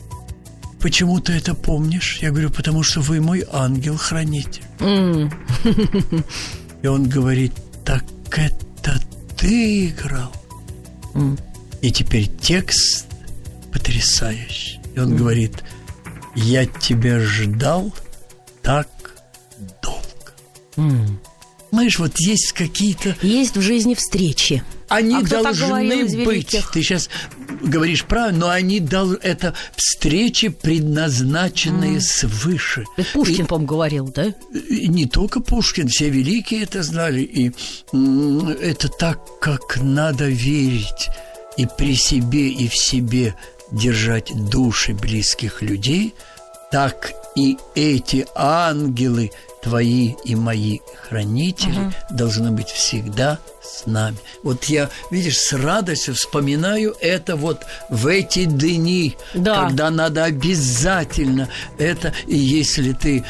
[0.84, 2.18] Почему ты это помнишь?
[2.20, 4.64] Я говорю, потому что вы мой ангел-хранитель.
[4.80, 5.32] Mm.
[6.82, 7.54] И он говорит,
[7.86, 9.00] так это
[9.34, 10.30] ты играл.
[11.14, 11.40] Mm.
[11.80, 13.06] И теперь текст
[13.72, 14.78] потрясающий.
[14.94, 15.16] И он mm.
[15.16, 15.64] говорит,
[16.34, 17.90] я тебя ждал
[18.60, 18.88] так
[19.80, 20.34] долго.
[21.70, 23.16] Знаешь, вот есть какие-то...
[23.22, 24.62] Есть в жизни встречи.
[24.88, 26.56] Они а должны быть.
[26.72, 27.08] Ты сейчас
[27.62, 32.00] говоришь правильно, но они дал это встречи, предназначенные mm.
[32.00, 32.84] свыше.
[32.96, 34.34] Это Пушкин, по-моему, говорил, да?
[34.68, 37.20] И не только Пушкин, все великие это знали.
[37.20, 37.52] И
[38.60, 41.08] это так, как надо верить
[41.56, 43.34] и при себе, и в себе
[43.70, 46.14] держать души близких людей,
[46.70, 49.30] так и эти ангелы,
[49.64, 51.92] твои и мои хранители, угу.
[52.10, 54.18] должны быть всегда с нами.
[54.42, 59.64] Вот я, видишь, с радостью вспоминаю это вот в эти дни, да.
[59.64, 61.48] когда надо обязательно
[61.78, 63.24] это, и если ты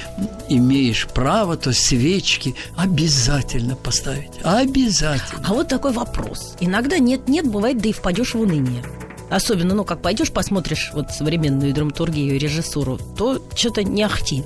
[0.48, 4.32] имеешь право, то свечки обязательно поставить.
[4.42, 5.40] Обязательно.
[5.46, 6.56] А вот такой вопрос.
[6.58, 8.84] Иногда нет-нет, бывает, да и впадешь в уныние.
[9.30, 14.42] Особенно, ну, как пойдешь, посмотришь вот современную драматургию и режиссуру, то что-то не ахти.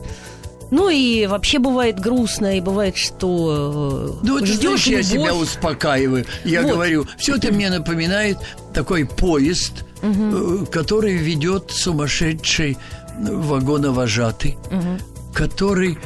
[0.70, 6.26] Ну и вообще бывает грустно, и бывает, что э, ну, ждешь я себя успокаиваю.
[6.44, 6.72] Я вот.
[6.72, 8.38] говорю, все это мне напоминает
[8.74, 10.66] такой поезд, угу.
[10.66, 12.76] который ведет сумасшедший
[13.18, 14.98] вагоновожатый, угу.
[15.32, 15.98] который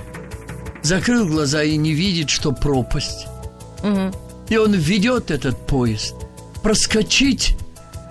[0.82, 3.26] закрыл глаза и не видит, что пропасть.
[3.82, 4.12] Угу.
[4.48, 6.14] И он ведет этот поезд.
[6.62, 7.56] Проскочить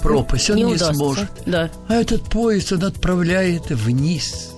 [0.01, 1.29] пропасть он не, не сможет.
[1.45, 1.69] Да.
[1.87, 4.51] А этот поезд он отправляет вниз.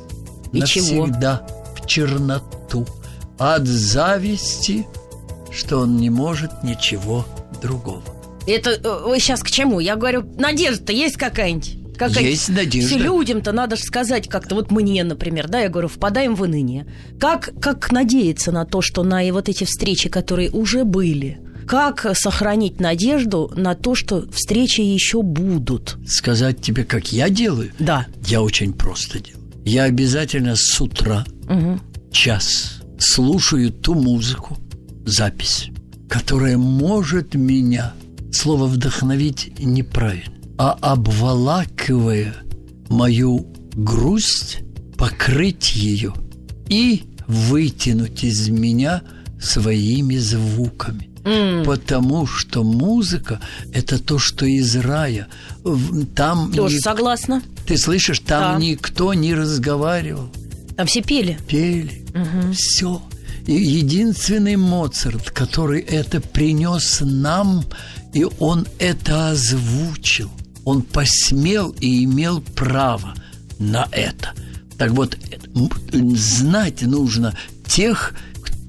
[0.51, 1.45] И навсегда.
[1.47, 1.62] Чего?
[1.85, 2.87] Черноту,
[3.37, 4.85] от зависти,
[5.51, 7.25] что он не может ничего
[7.61, 8.03] другого.
[8.47, 9.79] Это э, вы сейчас к чему?
[9.79, 11.77] Я говорю, надежда-то есть какая-нибудь?
[11.97, 12.97] Какая есть надежда.
[12.97, 16.87] Людям-то надо же сказать как-то, вот мне, например, да, я говорю, впадаем в уныние.
[17.19, 22.05] Как, как надеяться на то, что на и вот эти встречи, которые уже были, как
[22.15, 25.97] сохранить надежду на то, что встречи еще будут?
[26.07, 27.71] Сказать тебе, как я делаю?
[27.79, 28.07] Да.
[28.25, 29.42] Я очень просто делаю.
[29.65, 31.79] Я обязательно с утра угу.
[32.11, 34.57] час слушаю ту музыку,
[35.05, 35.69] запись,
[36.09, 37.93] которая может меня,
[38.31, 42.33] слово вдохновить неправильно, а обволакивая
[42.89, 44.59] мою грусть,
[44.97, 46.13] покрыть ее
[46.69, 49.01] и вытянуть из меня
[49.41, 51.09] своими звуками.
[51.23, 51.63] Mm.
[51.63, 53.39] Потому что музыка–
[53.73, 55.27] это то, что из рая.
[56.15, 56.83] Там Тоже ник...
[56.83, 57.41] согласна.
[57.65, 58.59] Ты слышишь, там да.
[58.59, 60.29] никто не разговаривал.
[60.75, 61.37] Там все пели.
[61.47, 62.05] Пели.
[62.13, 62.53] Угу.
[62.53, 63.01] Все.
[63.45, 67.65] И единственный Моцарт, который это принес нам,
[68.13, 70.31] и он это озвучил.
[70.65, 73.13] Он посмел и имел право
[73.59, 74.31] на это.
[74.77, 75.17] Так вот,
[76.15, 78.13] знать нужно тех,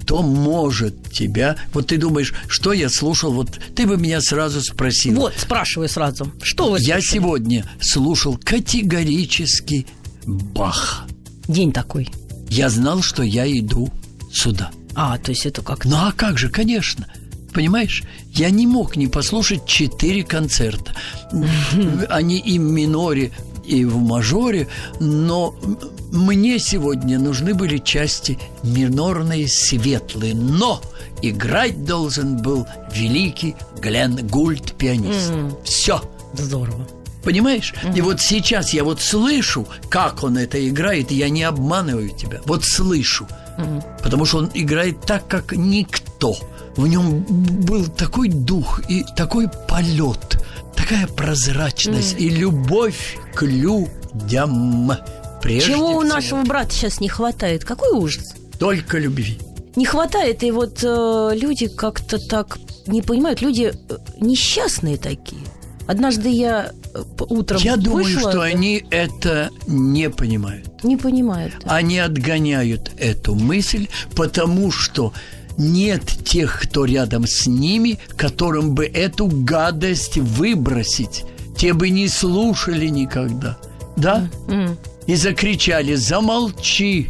[0.04, 1.56] кто может тебя.
[1.72, 3.32] Вот ты думаешь, что я слушал?
[3.32, 5.16] Вот ты бы меня сразу спросил.
[5.16, 6.30] Вот, спрашиваю сразу.
[6.42, 9.86] Что вы Я сегодня слушал категорически
[10.26, 11.06] Баха.
[11.48, 12.10] День такой.
[12.50, 13.90] Я знал, что я иду
[14.30, 14.70] сюда.
[14.94, 15.86] А, то есть это как?
[15.86, 17.06] Ну а как же, конечно.
[17.54, 20.94] Понимаешь, я не мог не послушать четыре концерта.
[22.10, 23.32] Они и в миноре,
[23.66, 24.68] и в мажоре,
[25.00, 25.54] но
[26.14, 30.80] мне сегодня нужны были части минорные, светлые, но
[31.22, 35.30] играть должен был великий Глен Гульд, пианист.
[35.32, 35.64] Mm.
[35.64, 36.00] Все.
[36.34, 36.86] Здорово.
[37.24, 37.74] Понимаешь?
[37.74, 37.98] Mm-hmm.
[37.98, 42.40] И вот сейчас я вот слышу, как он это играет, и я не обманываю тебя.
[42.44, 43.26] Вот слышу.
[43.58, 44.02] Mm-hmm.
[44.02, 46.36] Потому что он играет так, как никто.
[46.76, 50.38] В нем был такой дух и такой полет
[50.84, 54.92] такая прозрачность и любовь к людям.
[55.44, 57.66] Прежде Чего у нашего брата сейчас не хватает?
[57.66, 58.34] Какой ужас?
[58.58, 59.38] Только любви.
[59.76, 63.42] Не хватает, и вот э, люди как-то так не понимают.
[63.42, 65.42] Люди э, несчастные такие.
[65.86, 70.82] Однажды я э, утром Я думаю, вышла, что да, они это не понимают.
[70.82, 71.52] не понимают.
[71.66, 75.12] Они отгоняют эту мысль, потому что
[75.58, 81.24] нет тех, кто рядом с ними, которым бы эту гадость выбросить.
[81.58, 83.58] Те бы не слушали никогда.
[83.98, 84.26] Да?
[84.48, 84.78] М.
[85.06, 87.08] И закричали «Замолчи!»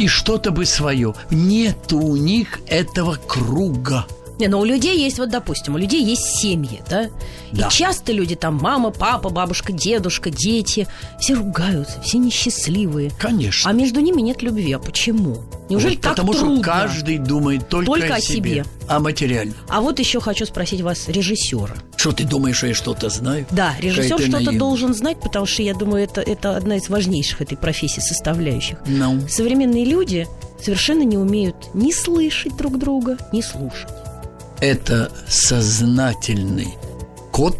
[0.00, 1.14] И что-то бы свое.
[1.30, 4.04] Нет у них этого круга.
[4.38, 7.08] Не, но у людей есть, вот, допустим, у людей есть семьи, да?
[7.52, 7.66] Да.
[7.68, 10.86] И часто люди там мама, папа, бабушка, дедушка, дети,
[11.20, 13.10] все ругаются, все несчастливые.
[13.18, 13.70] Конечно.
[13.70, 14.72] А между ними нет любви.
[14.72, 15.38] А почему?
[15.68, 16.56] Неужели Вот так потому трудно?
[16.56, 18.64] что каждый думает только, Только о о себе, себе.
[18.88, 19.54] а материально.
[19.68, 21.74] А вот еще хочу спросить вас, режиссера.
[21.96, 23.46] Что ты думаешь, что я что-то знаю?
[23.50, 27.56] Да, режиссер что-то должен знать, потому что я думаю, это, это одна из важнейших этой
[27.56, 28.78] профессии составляющих.
[28.86, 30.26] Ну, Современные люди
[30.62, 33.88] совершенно не умеют ни слышать друг друга, ни слушать.
[34.60, 36.74] Это сознательный
[37.32, 37.56] код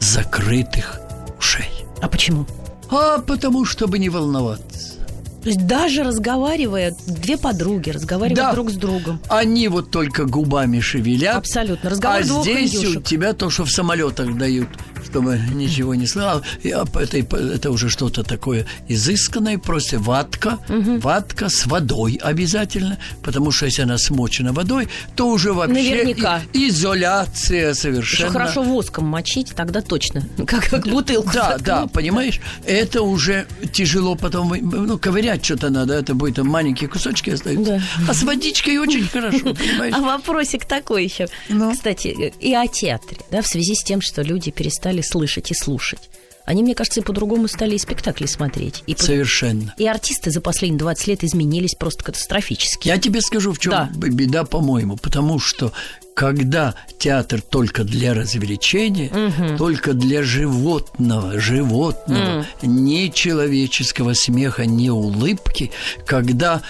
[0.00, 1.00] закрытых
[1.38, 1.68] ушей.
[2.00, 2.46] А почему?
[2.90, 4.94] А потому, чтобы не волноваться.
[5.42, 8.52] То есть даже разговаривая, две подруги разговаривают Да.
[8.52, 9.20] друг с другом.
[9.28, 11.36] Они вот только губами шевелят.
[11.36, 11.90] Абсолютно.
[11.90, 13.04] Разговор а здесь у индюшек.
[13.04, 14.68] тебя то, что в самолетах дают,
[15.16, 16.42] чтобы ничего не слышал.
[16.62, 23.64] Я по- Это, уже что-то такое изысканное, просто ватка, ватка с водой обязательно, потому что
[23.66, 26.42] если она смочена водой, то уже вообще Наверняка.
[26.52, 28.30] и- изоляция Еще совершенно.
[28.30, 30.22] хорошо воском мочить, тогда точно.
[30.46, 31.30] Как, как бутылку.
[31.32, 36.88] Да, да, понимаешь, это уже тяжело потом, ну, ковырять что-то надо, это будет там маленькие
[36.88, 37.72] кусочки остаются.
[37.76, 37.82] Да.
[38.10, 39.94] А с водичкой очень хорошо, понимаешь?
[39.96, 41.26] А вопросик такой еще.
[41.48, 41.72] Ну?
[41.72, 46.10] Кстати, и о театре, да, в связи с тем, что люди перестали слышать и слушать.
[46.44, 48.84] Они, мне кажется, и по-другому стали и спектакли смотреть.
[48.86, 49.74] И, по- Совершенно.
[49.78, 52.86] и артисты за последние 20 лет изменились просто катастрофически.
[52.86, 53.90] Я тебе скажу, в чем Да.
[53.94, 55.72] беда, по-моему, потому что
[56.16, 59.10] когда театр только для развлечения,
[59.58, 65.72] только для животного, животного, не человеческого смеха, не улыбки,
[66.06, 66.62] когда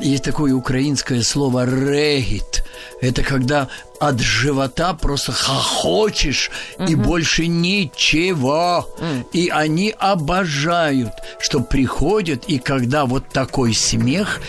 [0.00, 2.64] есть такое украинское слово «регит»,
[3.00, 6.52] это когда от живота просто хохочешь
[6.88, 8.88] и больше ничего.
[9.32, 11.10] И они обожают,
[11.40, 14.40] что приходят, и когда вот такой смех,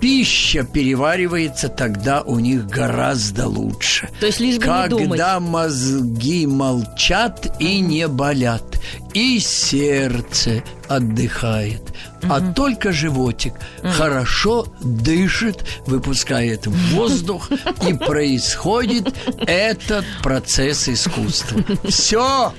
[0.00, 4.08] пища переваривается, тогда у них гораздо лучше.
[4.20, 5.20] То есть лишь бы не Когда думать.
[5.40, 8.80] мозги молчат и не болят,
[9.12, 11.82] и сердце отдыхает,
[12.22, 17.50] а только животик хорошо дышит, выпускает воздух,
[17.86, 21.62] и происходит этот процесс искусства.
[21.88, 22.52] Все!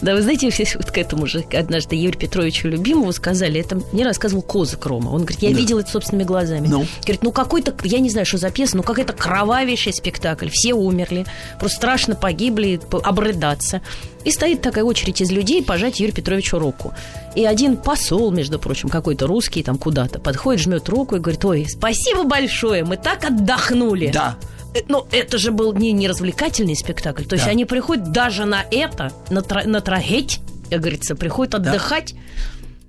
[0.00, 4.04] Да, вы знаете, все вот к этому же однажды Юрию Петровичу Любимову сказали, это мне
[4.04, 5.08] рассказывал Козак Рома.
[5.08, 5.56] Он говорит, я Да.
[5.56, 6.66] видел это собственными глазами.
[6.68, 6.86] Ну?
[7.02, 10.48] Говорит, ну какой-то, я не знаю, что за пьеса, ну какой-то кровавейший спектакль.
[10.50, 11.24] Все умерли,
[11.58, 13.80] просто страшно погибли, обрыдаться.
[14.24, 16.92] И стоит такая очередь из людей пожать Юрию Петровичу руку.
[17.34, 21.66] И один посол, между прочим, какой-то русский там куда-то, подходит, жмет руку и говорит, ой,
[21.68, 24.10] спасибо большое, мы так отдохнули.
[24.12, 24.36] Да.
[24.78, 27.24] Э, Ну, это же был не, не развлекательный спектакль.
[27.24, 27.50] То есть Да.
[27.50, 32.14] они приходят даже на это, на, тра- на трагедь, как говорится, приходят отдыхать.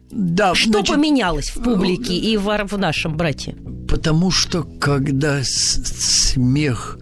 [0.09, 3.55] Да, Что значит, поменялось в публике и в, в нашем брате?
[3.89, 6.97] Потому что когда смех,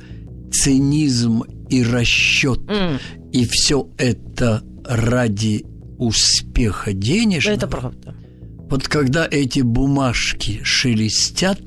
[0.52, 3.00] цинизм и расчет, М.
[3.32, 5.66] и все это ради
[5.98, 8.16] успеха денежного, Это правда.
[8.70, 11.60] вот когда эти бумажки шелестят,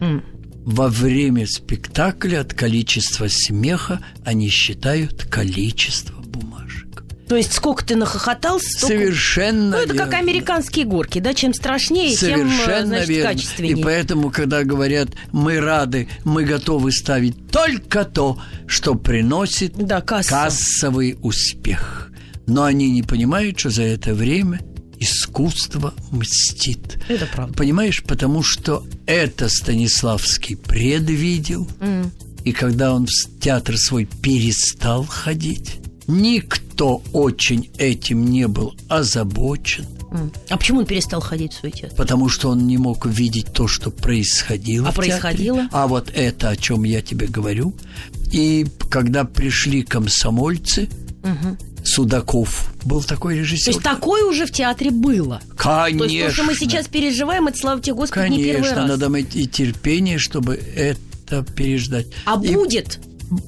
[0.00, 0.22] М.
[0.64, 7.02] во время спектакля от количества смеха они считают количество бумажек.
[7.28, 8.94] То есть сколько ты нахохотался, столько...
[8.96, 10.18] Совершенно Ну, это как верно.
[10.18, 11.32] американские горки, да?
[11.34, 13.30] Чем страшнее, тем, э, Совершенно значит, верно.
[13.32, 13.78] качественнее.
[13.78, 20.30] И поэтому, когда говорят, мы рады, мы готовы ставить только то, что приносит Да, касса.
[20.30, 22.10] кассовый успех.
[22.46, 24.60] Но они не понимают, что за это время
[25.02, 26.98] искусство мстит.
[27.08, 27.54] Это правда.
[27.54, 31.68] Понимаешь, потому что это Станиславский предвидел,
[32.44, 35.76] и когда он в театр свой перестал ходить,
[36.08, 40.30] никто очень этим не был озабочен, М.
[40.50, 41.96] А почему он перестал ходить в свой театр?
[41.96, 44.88] потому что он не мог видеть то, что происходило.
[44.88, 45.10] А в театре.
[45.12, 45.68] происходило?
[45.72, 47.72] А вот это, о чем я тебе говорю.
[48.30, 50.90] И когда пришли комсомольцы,
[51.84, 53.72] Судаков был такой То режиссер.
[53.72, 55.40] есть такое уже в театре было.
[55.56, 55.98] Конечно.
[55.98, 58.88] То есть то, что мы сейчас переживаем, это, слава тебе, Господи, не первый Конечно, раз.
[58.88, 62.06] надо иметь и терпение, чтобы это переждать.
[62.24, 63.00] А И будет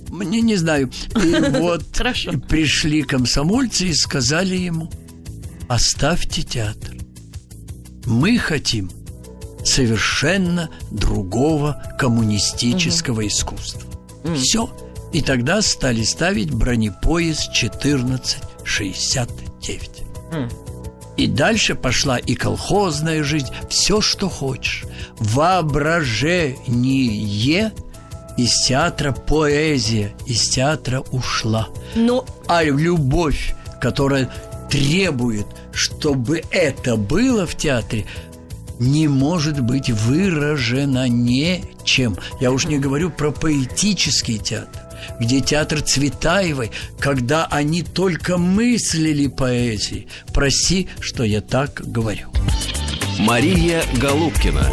[0.09, 0.91] Мне не знаю.
[1.23, 1.85] И вот
[2.49, 4.91] пришли комсомольцы и сказали ему,
[5.69, 6.97] оставьте театр.
[8.07, 8.91] Мы хотим
[9.65, 13.91] совершенно другого коммунистического искусства.
[14.37, 14.71] Все.
[15.15, 20.03] И тогда стали ставить бронепоезд 1469.
[21.17, 24.85] И дальше пошла и колхозная жизнь, все, что хочешь.
[25.19, 27.73] Воображение
[28.37, 31.69] из театра поэзия из театра ушла.
[31.95, 34.29] Но А любовь, которая
[34.69, 38.07] требует, чтобы это было в театре,
[38.81, 42.17] не может быть выражена ничем.
[42.41, 44.83] Я уж не говорю про поэтический театр,
[45.21, 50.09] где театр Цветаевой, когда они только мыслили поэзией.
[50.33, 52.29] Прости, что я так говорю.
[53.19, 54.73] Мария Голубкина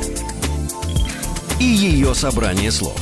[1.59, 2.99] и ее собрание слов.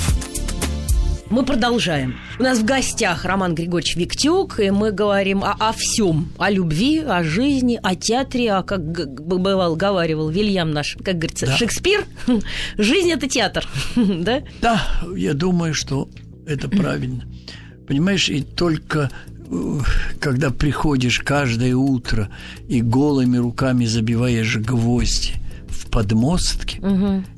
[1.29, 2.15] мы продолжаем.
[2.39, 6.31] У нас в гостях Роман Григорьевич Виктюк, и мы говорим о, о всем.
[6.37, 8.81] О любви, о жизни, о театре, а как
[9.25, 11.55] бывал, говаривал Вильям наш, как говорится, Да.
[11.55, 12.05] Шекспир.
[12.77, 13.65] Жизнь– это театр,
[13.95, 14.41] да?
[14.61, 14.83] Да,
[15.15, 16.09] я думаю, что
[16.49, 17.25] это правильно.
[17.87, 19.11] Понимаешь, и только
[19.49, 19.79] э,
[20.19, 22.29] когда приходишь каждое утро
[22.67, 25.33] и голыми руками забиваешь гвозди
[25.67, 26.81] в подмостки,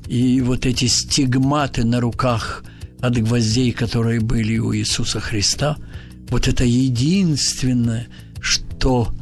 [0.08, 2.64] и вот эти стигматы на руках
[3.00, 5.76] от гвоздей, которые были у Иисуса Христа,
[6.28, 8.08] вот это единственное,
[8.40, 9.12] что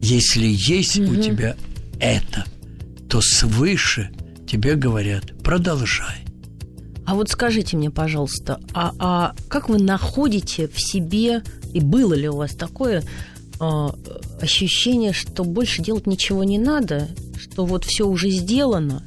[0.00, 1.56] если есть у тебя
[2.00, 2.44] это,
[3.08, 4.10] то свыше
[4.46, 6.25] тебе говорят, продолжай.
[7.06, 11.42] А вот скажите мне, пожалуйста, а, а как вы находите в себе,
[11.72, 13.02] и было ли у вас такое
[13.60, 13.94] а,
[14.40, 17.08] ощущение, что больше делать ничего не надо,
[17.40, 19.04] что вот все уже сделано,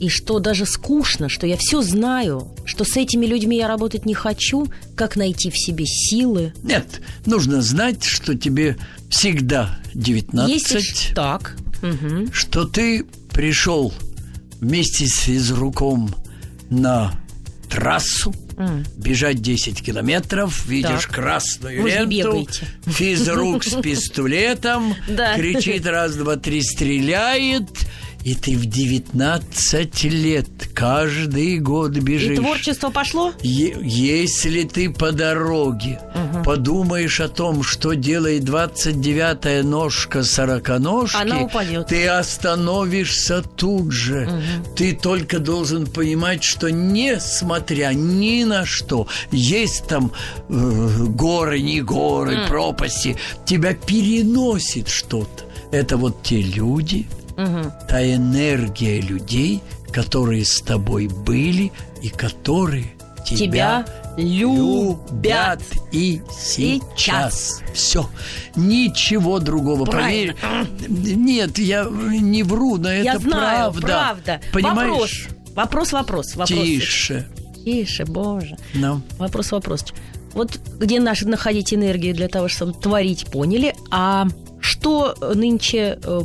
[0.00, 4.14] и что даже скучно, что я все знаю, что с этими людьми я работать не
[4.14, 4.66] хочу,
[4.96, 6.52] как найти в себе силы?
[6.62, 8.76] Нет, нужно знать, что тебе
[9.10, 11.56] всегда 19, Если ж- так.
[11.82, 12.32] Мгм.
[12.32, 13.92] что ты пришел
[14.60, 16.12] вместе с физруком
[16.70, 17.12] на
[17.74, 18.84] трассу, М.
[18.96, 21.14] бежать 10 километров, видишь Так.
[21.14, 22.46] красную Вы ленту,
[22.86, 24.94] физрук с пистолетом,
[25.36, 27.68] кричит раз, два, три, стреляет,
[28.24, 32.38] и ты в 19 лет каждый год И бежишь.
[32.38, 33.32] творчество пошло?
[33.42, 36.00] Е- Если ты по дороге
[36.44, 41.86] подумаешь о том, что делает 29-я ножка сороконожки, Она упадет.
[41.86, 44.28] ты остановишься тут же.
[44.76, 50.12] Ты только должен понимать, что несмотря ни на что, есть там
[50.48, 55.44] э, горы, не горы, пропасти, тебя переносит что-то.
[55.72, 57.06] Это вот те люди,
[57.36, 59.60] та энергия людей,
[59.92, 61.72] которые с тобой были
[62.02, 65.62] и которые тебя, Тебя любят.
[65.92, 67.62] и сейчас.
[67.72, 68.08] Все.
[68.54, 69.84] Ничего другого.
[69.84, 70.34] Правильно.
[70.34, 71.16] Поверь.
[71.16, 73.80] Нет, я не вру, но это я знаю, правда.
[73.86, 74.40] правда.
[74.52, 75.28] Понимаешь?
[75.54, 76.48] Вопрос, вопрос, вопрос.
[76.48, 77.26] Тише.
[77.64, 78.56] Тише, боже.
[78.74, 79.00] Ну.
[79.18, 79.84] Вопрос, вопрос.
[80.32, 83.74] Вот где наши находить энергию для того, чтобы творить, поняли.
[83.90, 84.26] А
[84.60, 86.20] что нынче э,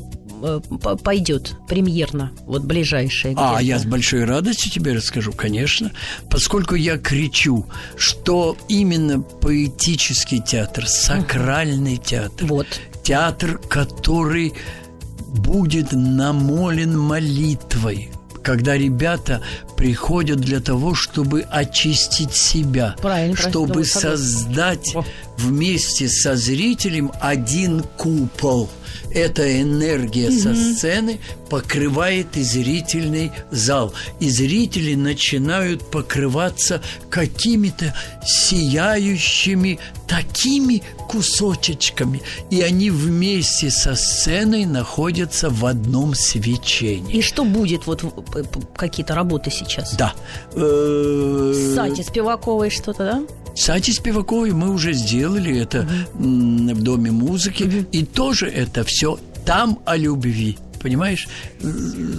[1.03, 3.35] пойдет премьерно, вот ближайшее?
[3.37, 5.91] А, я с большой радостью тебе расскажу, конечно,
[6.29, 7.65] поскольку я кричу,
[7.97, 12.67] что именно поэтический театр, сакральный театр, Вот.
[13.03, 14.53] театр, который
[15.27, 18.09] будет намолен молитвой,
[18.43, 19.41] когда ребята
[19.77, 24.17] приходят для того, чтобы очистить себя, Правильно, правильно, чтобы согласна.
[24.17, 25.05] создать О.
[25.39, 28.69] вместе со зрителем один купол.
[29.11, 31.19] Эта энергия со сцены
[31.49, 33.93] покрывает и зрительный зал.
[34.19, 42.21] И зрители начинают покрываться какими-то сияющими такими кусочечками.
[42.49, 47.17] И они вместе со сценой находятся в одном свечении.
[47.17, 47.87] И что будет?
[47.87, 48.03] Вот
[48.75, 49.95] какие-то работы сейчас.
[49.95, 50.13] Да.
[50.53, 53.23] Э, Сати Спиваковой что-то, да?
[53.59, 57.85] Сати Спиваковой мы уже сделали это м, в Доме музыки.
[57.91, 60.57] И тоже это все там о любви.
[60.81, 61.27] Понимаешь?
[61.61, 61.67] Э,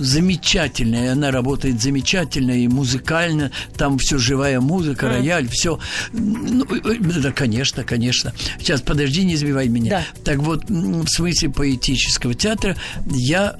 [0.01, 1.13] Замечательная.
[1.13, 3.51] Она работает замечательно и музыкально.
[3.79, 5.79] Там все живая музыка, рояль, все.
[6.13, 8.35] Ну, э, да, конечно, конечно.
[8.59, 9.91] Сейчас, подожди, не сбивай меня.
[9.91, 10.23] Да.
[10.25, 12.77] Так вот, в смысле поэтического театра
[13.07, 13.57] я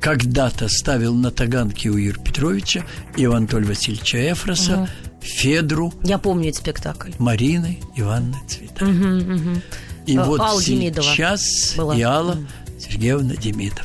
[0.00, 2.84] когда-то ставил на Таганке у Юрия Петровича
[3.16, 4.88] Ивана Анатолия Васильевича Эфроса,
[5.26, 7.10] Федру, Я помню этот спектакль.
[7.18, 9.62] Марины Ивановны Цветаевой.
[10.06, 11.96] И Э, вот Алла сейчас была.
[11.96, 12.38] и Алла
[12.78, 13.82] Сергеевна Демидова.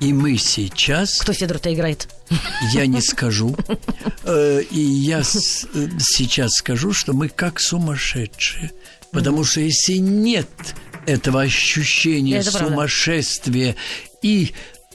[0.00, 1.18] И мы сейчас...
[1.20, 2.08] Кто Федор-то играет?
[2.72, 3.54] я не скажу.
[4.24, 8.72] Э, и я э, сейчас скажу, что мы как сумасшедшие.
[9.10, 10.50] Потому что если нет
[11.06, 13.74] этого ощущения Это сумасшествия
[14.20, 14.52] и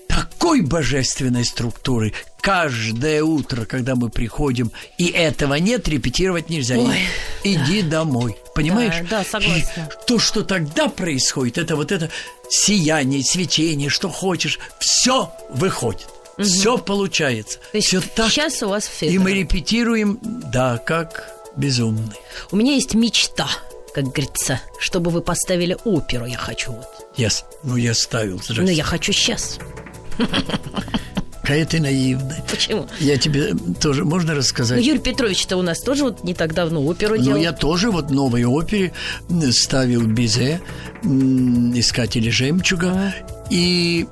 [0.08, 2.14] такой божественной структуры,
[2.44, 6.76] каждое утро, когда мы приходим, и этого нет, репетировать нельзя.
[6.76, 7.00] Ой,
[7.46, 8.00] Иди да.
[8.00, 8.36] домой.
[8.54, 8.96] Понимаешь?
[9.10, 9.90] Да, да, согласна.
[9.90, 12.12] И то, что тогда происходит, это вот это
[12.50, 16.08] сияние, свечение, что хочешь, все выходит.
[16.38, 16.44] Угу.
[16.44, 17.60] Все получается.
[17.72, 18.30] То есть все так.
[18.30, 19.08] Сейчас у вас все.
[19.08, 22.18] И мы репетируем, да, как безумный.
[22.52, 23.48] У меня есть мечта
[23.96, 26.88] как говорится, чтобы вы поставили оперу, я хочу вот.
[27.16, 27.30] Я,
[27.62, 28.40] ну, я ставил.
[28.40, 28.64] Здрасте.
[28.64, 29.60] Ну, я хочу сейчас.
[31.44, 32.42] Какая ты наивная.
[32.50, 32.88] Почему?
[33.02, 34.80] Я тебе тоже можно рассказать.
[34.80, 37.38] Ну, Юрий Петрович-то у нас тоже вот не так давно оперу делал.
[37.38, 38.94] Ну, я тоже вот новой опере
[39.52, 40.62] ставил Бизе,
[41.04, 42.94] «Искатели жемчуга».
[42.96, 43.14] А.
[43.50, 44.08] И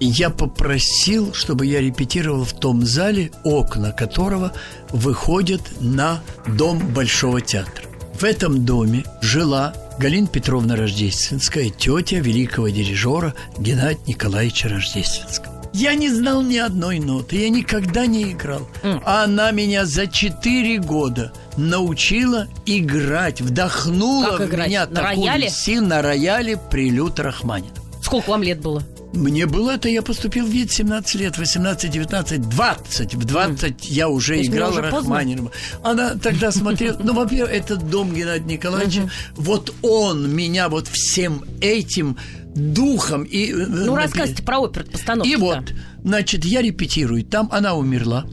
[0.00, 4.54] я попросил, чтобы я репетировал в том зале, окна которого
[4.88, 7.84] выходят на дом Большого театра.
[8.14, 15.59] В этом доме жила Галина Петровна Рождественская, тетя великого дирижера Геннадия Николаевича Рождественского.
[15.72, 18.68] Я не знал ни одной ноты, я никогда не играл.
[18.82, 19.02] Mm.
[19.04, 24.68] она меня за четыре года научила играть, вдохнула как в играть?
[24.68, 25.50] меня на такую рояле?
[25.50, 27.74] силу на рояле прилют Рахманинова.
[28.02, 28.82] Сколько вам лет было?
[29.12, 33.14] Мне было это, я поступил в вид 17 лет, 18, 19, 20.
[33.14, 33.76] В 20 mm.
[33.88, 35.50] я уже То играл Рахманинова.
[35.82, 42.16] Она тогда смотрела, ну, во-первых, этот дом Геннадия Николаевича, вот он меня вот всем этим
[42.54, 43.50] духом и...
[43.50, 45.28] Э, ну, рассказывайте про оперу постановку.
[45.28, 45.72] И вот,
[46.04, 47.24] значит, я репетирую.
[47.24, 48.26] Там она умерла.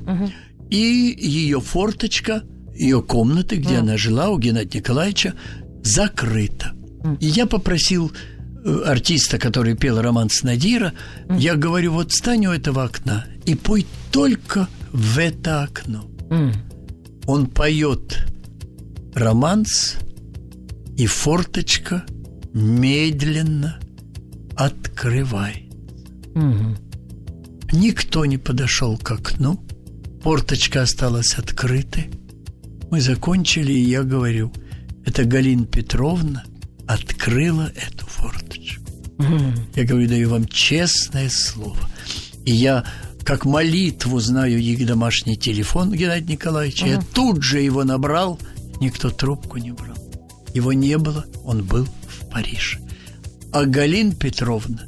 [0.69, 2.43] И ее форточка,
[2.75, 5.33] ее комната, где она жила, у Геннадия Николаевича,
[5.83, 6.73] закрыта.
[7.19, 8.36] И я попросил э,
[8.85, 10.93] артиста, который пел роман с Надира,
[11.27, 11.39] mm.
[11.39, 16.05] я говорю, вот стань у этого окна и пой только в это окно.
[16.29, 16.53] Mm.
[17.25, 18.25] Он поет
[19.13, 19.95] романс,
[20.97, 22.03] и форточка
[22.53, 23.79] медленно
[24.55, 25.69] открывай.
[26.33, 26.75] Угу.
[27.73, 29.63] Никто не подошел к окну.
[30.23, 32.09] Порточка осталась открытой.
[32.89, 34.51] Мы закончили, и я говорю,
[35.05, 36.43] это Галина Петровна
[36.87, 38.83] открыла эту форточку.
[39.19, 39.53] Угу.
[39.75, 41.89] Я говорю, даю вам честное слово.
[42.45, 42.85] И я
[43.23, 46.83] как молитву знаю их домашний телефон Геннадия Николаевича.
[46.83, 46.91] Угу.
[46.91, 48.39] Я тут же его набрал,
[48.79, 49.97] никто трубку не брал.
[50.53, 52.79] Его не было, он был в Париже.
[53.51, 54.83] А Галина Петровна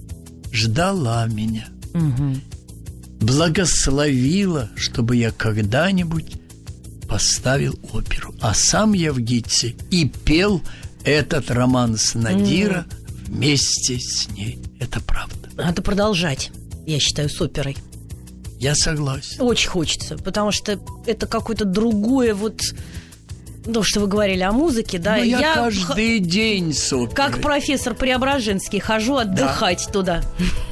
[0.52, 1.68] ждала меня.
[1.94, 2.36] Угу.
[3.22, 6.38] Благословила, чтобы я когда-нибудь
[7.10, 8.34] поставил оперу.
[8.40, 10.62] А сам я в Гитсе и пел
[11.04, 13.36] этот роман с Надира угу.
[13.36, 14.60] вместе с ней.
[14.80, 15.50] Это правда.
[15.56, 16.52] Надо продолжать,
[16.86, 17.78] я считаю, с оперой.
[18.60, 19.42] Я согласен.
[19.42, 22.62] Очень хочется, потому что это какое-то другое вот
[23.66, 25.18] ну, что вы говорили о музыке, да.
[25.18, 26.26] Но я, я каждый х...
[26.26, 27.14] день с оперой.
[27.14, 29.92] Как профессор Преображенский хожу отдыхать да.
[29.92, 30.24] туда.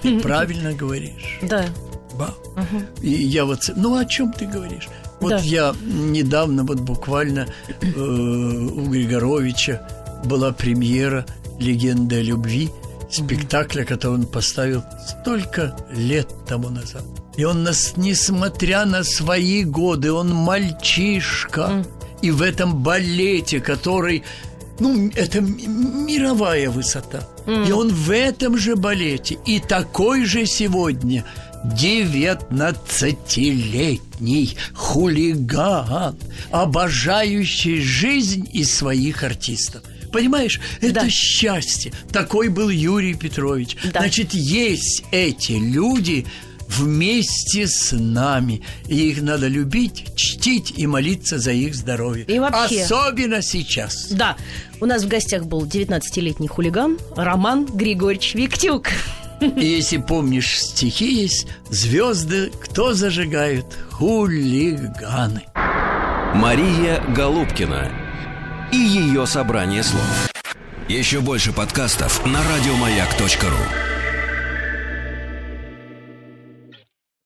[0.01, 1.39] Ты правильно говоришь.
[1.41, 1.65] Да.
[2.13, 2.34] Ба.
[2.55, 3.03] Угу.
[3.03, 3.69] И я вот...
[3.75, 4.88] Ну, о чем ты говоришь?
[5.19, 5.38] Вот да.
[5.39, 7.47] я недавно, вот буквально
[7.82, 9.88] э, у Григоровича
[10.26, 11.26] была премьера
[11.59, 12.70] «Легенда о любви»,
[13.09, 17.03] спектакля, который он поставил столько лет тому назад.
[17.38, 21.86] И он, нас, несмотря на свои годы, он мальчишка,
[22.22, 24.24] и в этом балете, который,
[24.80, 27.28] ну, это мировая высота.
[27.45, 27.68] Mm.
[27.68, 31.24] И он в этом же балете, и такой же сегодня
[31.65, 36.15] 19-летний хулиган,
[36.51, 39.84] обожающий жизнь и своих артистов.
[40.12, 41.10] Понимаешь, это да.
[41.10, 41.91] счастье.
[42.12, 43.78] Такой был Юрий Петрович.
[43.93, 44.01] Да.
[44.01, 46.26] Значит, есть эти люди,
[46.68, 48.62] вместе с нами.
[48.88, 52.26] И их надо любить, чтить и молиться за их здоровье.
[52.26, 52.84] И вообще...
[52.84, 54.10] Особенно сейчас.
[54.10, 54.36] Да.
[54.80, 58.88] У нас в гостях был 19-летний хулиган Роман Григорьевич Виктюк.
[59.39, 63.66] И если помнишь, стихи есть «Звезды кто зажигают?
[63.91, 65.43] Хулиганы».
[66.34, 68.07] Мария Голубкина
[68.72, 70.30] и ее собрание слов.
[70.88, 73.96] Еще больше подкастов на радиомаяк.ру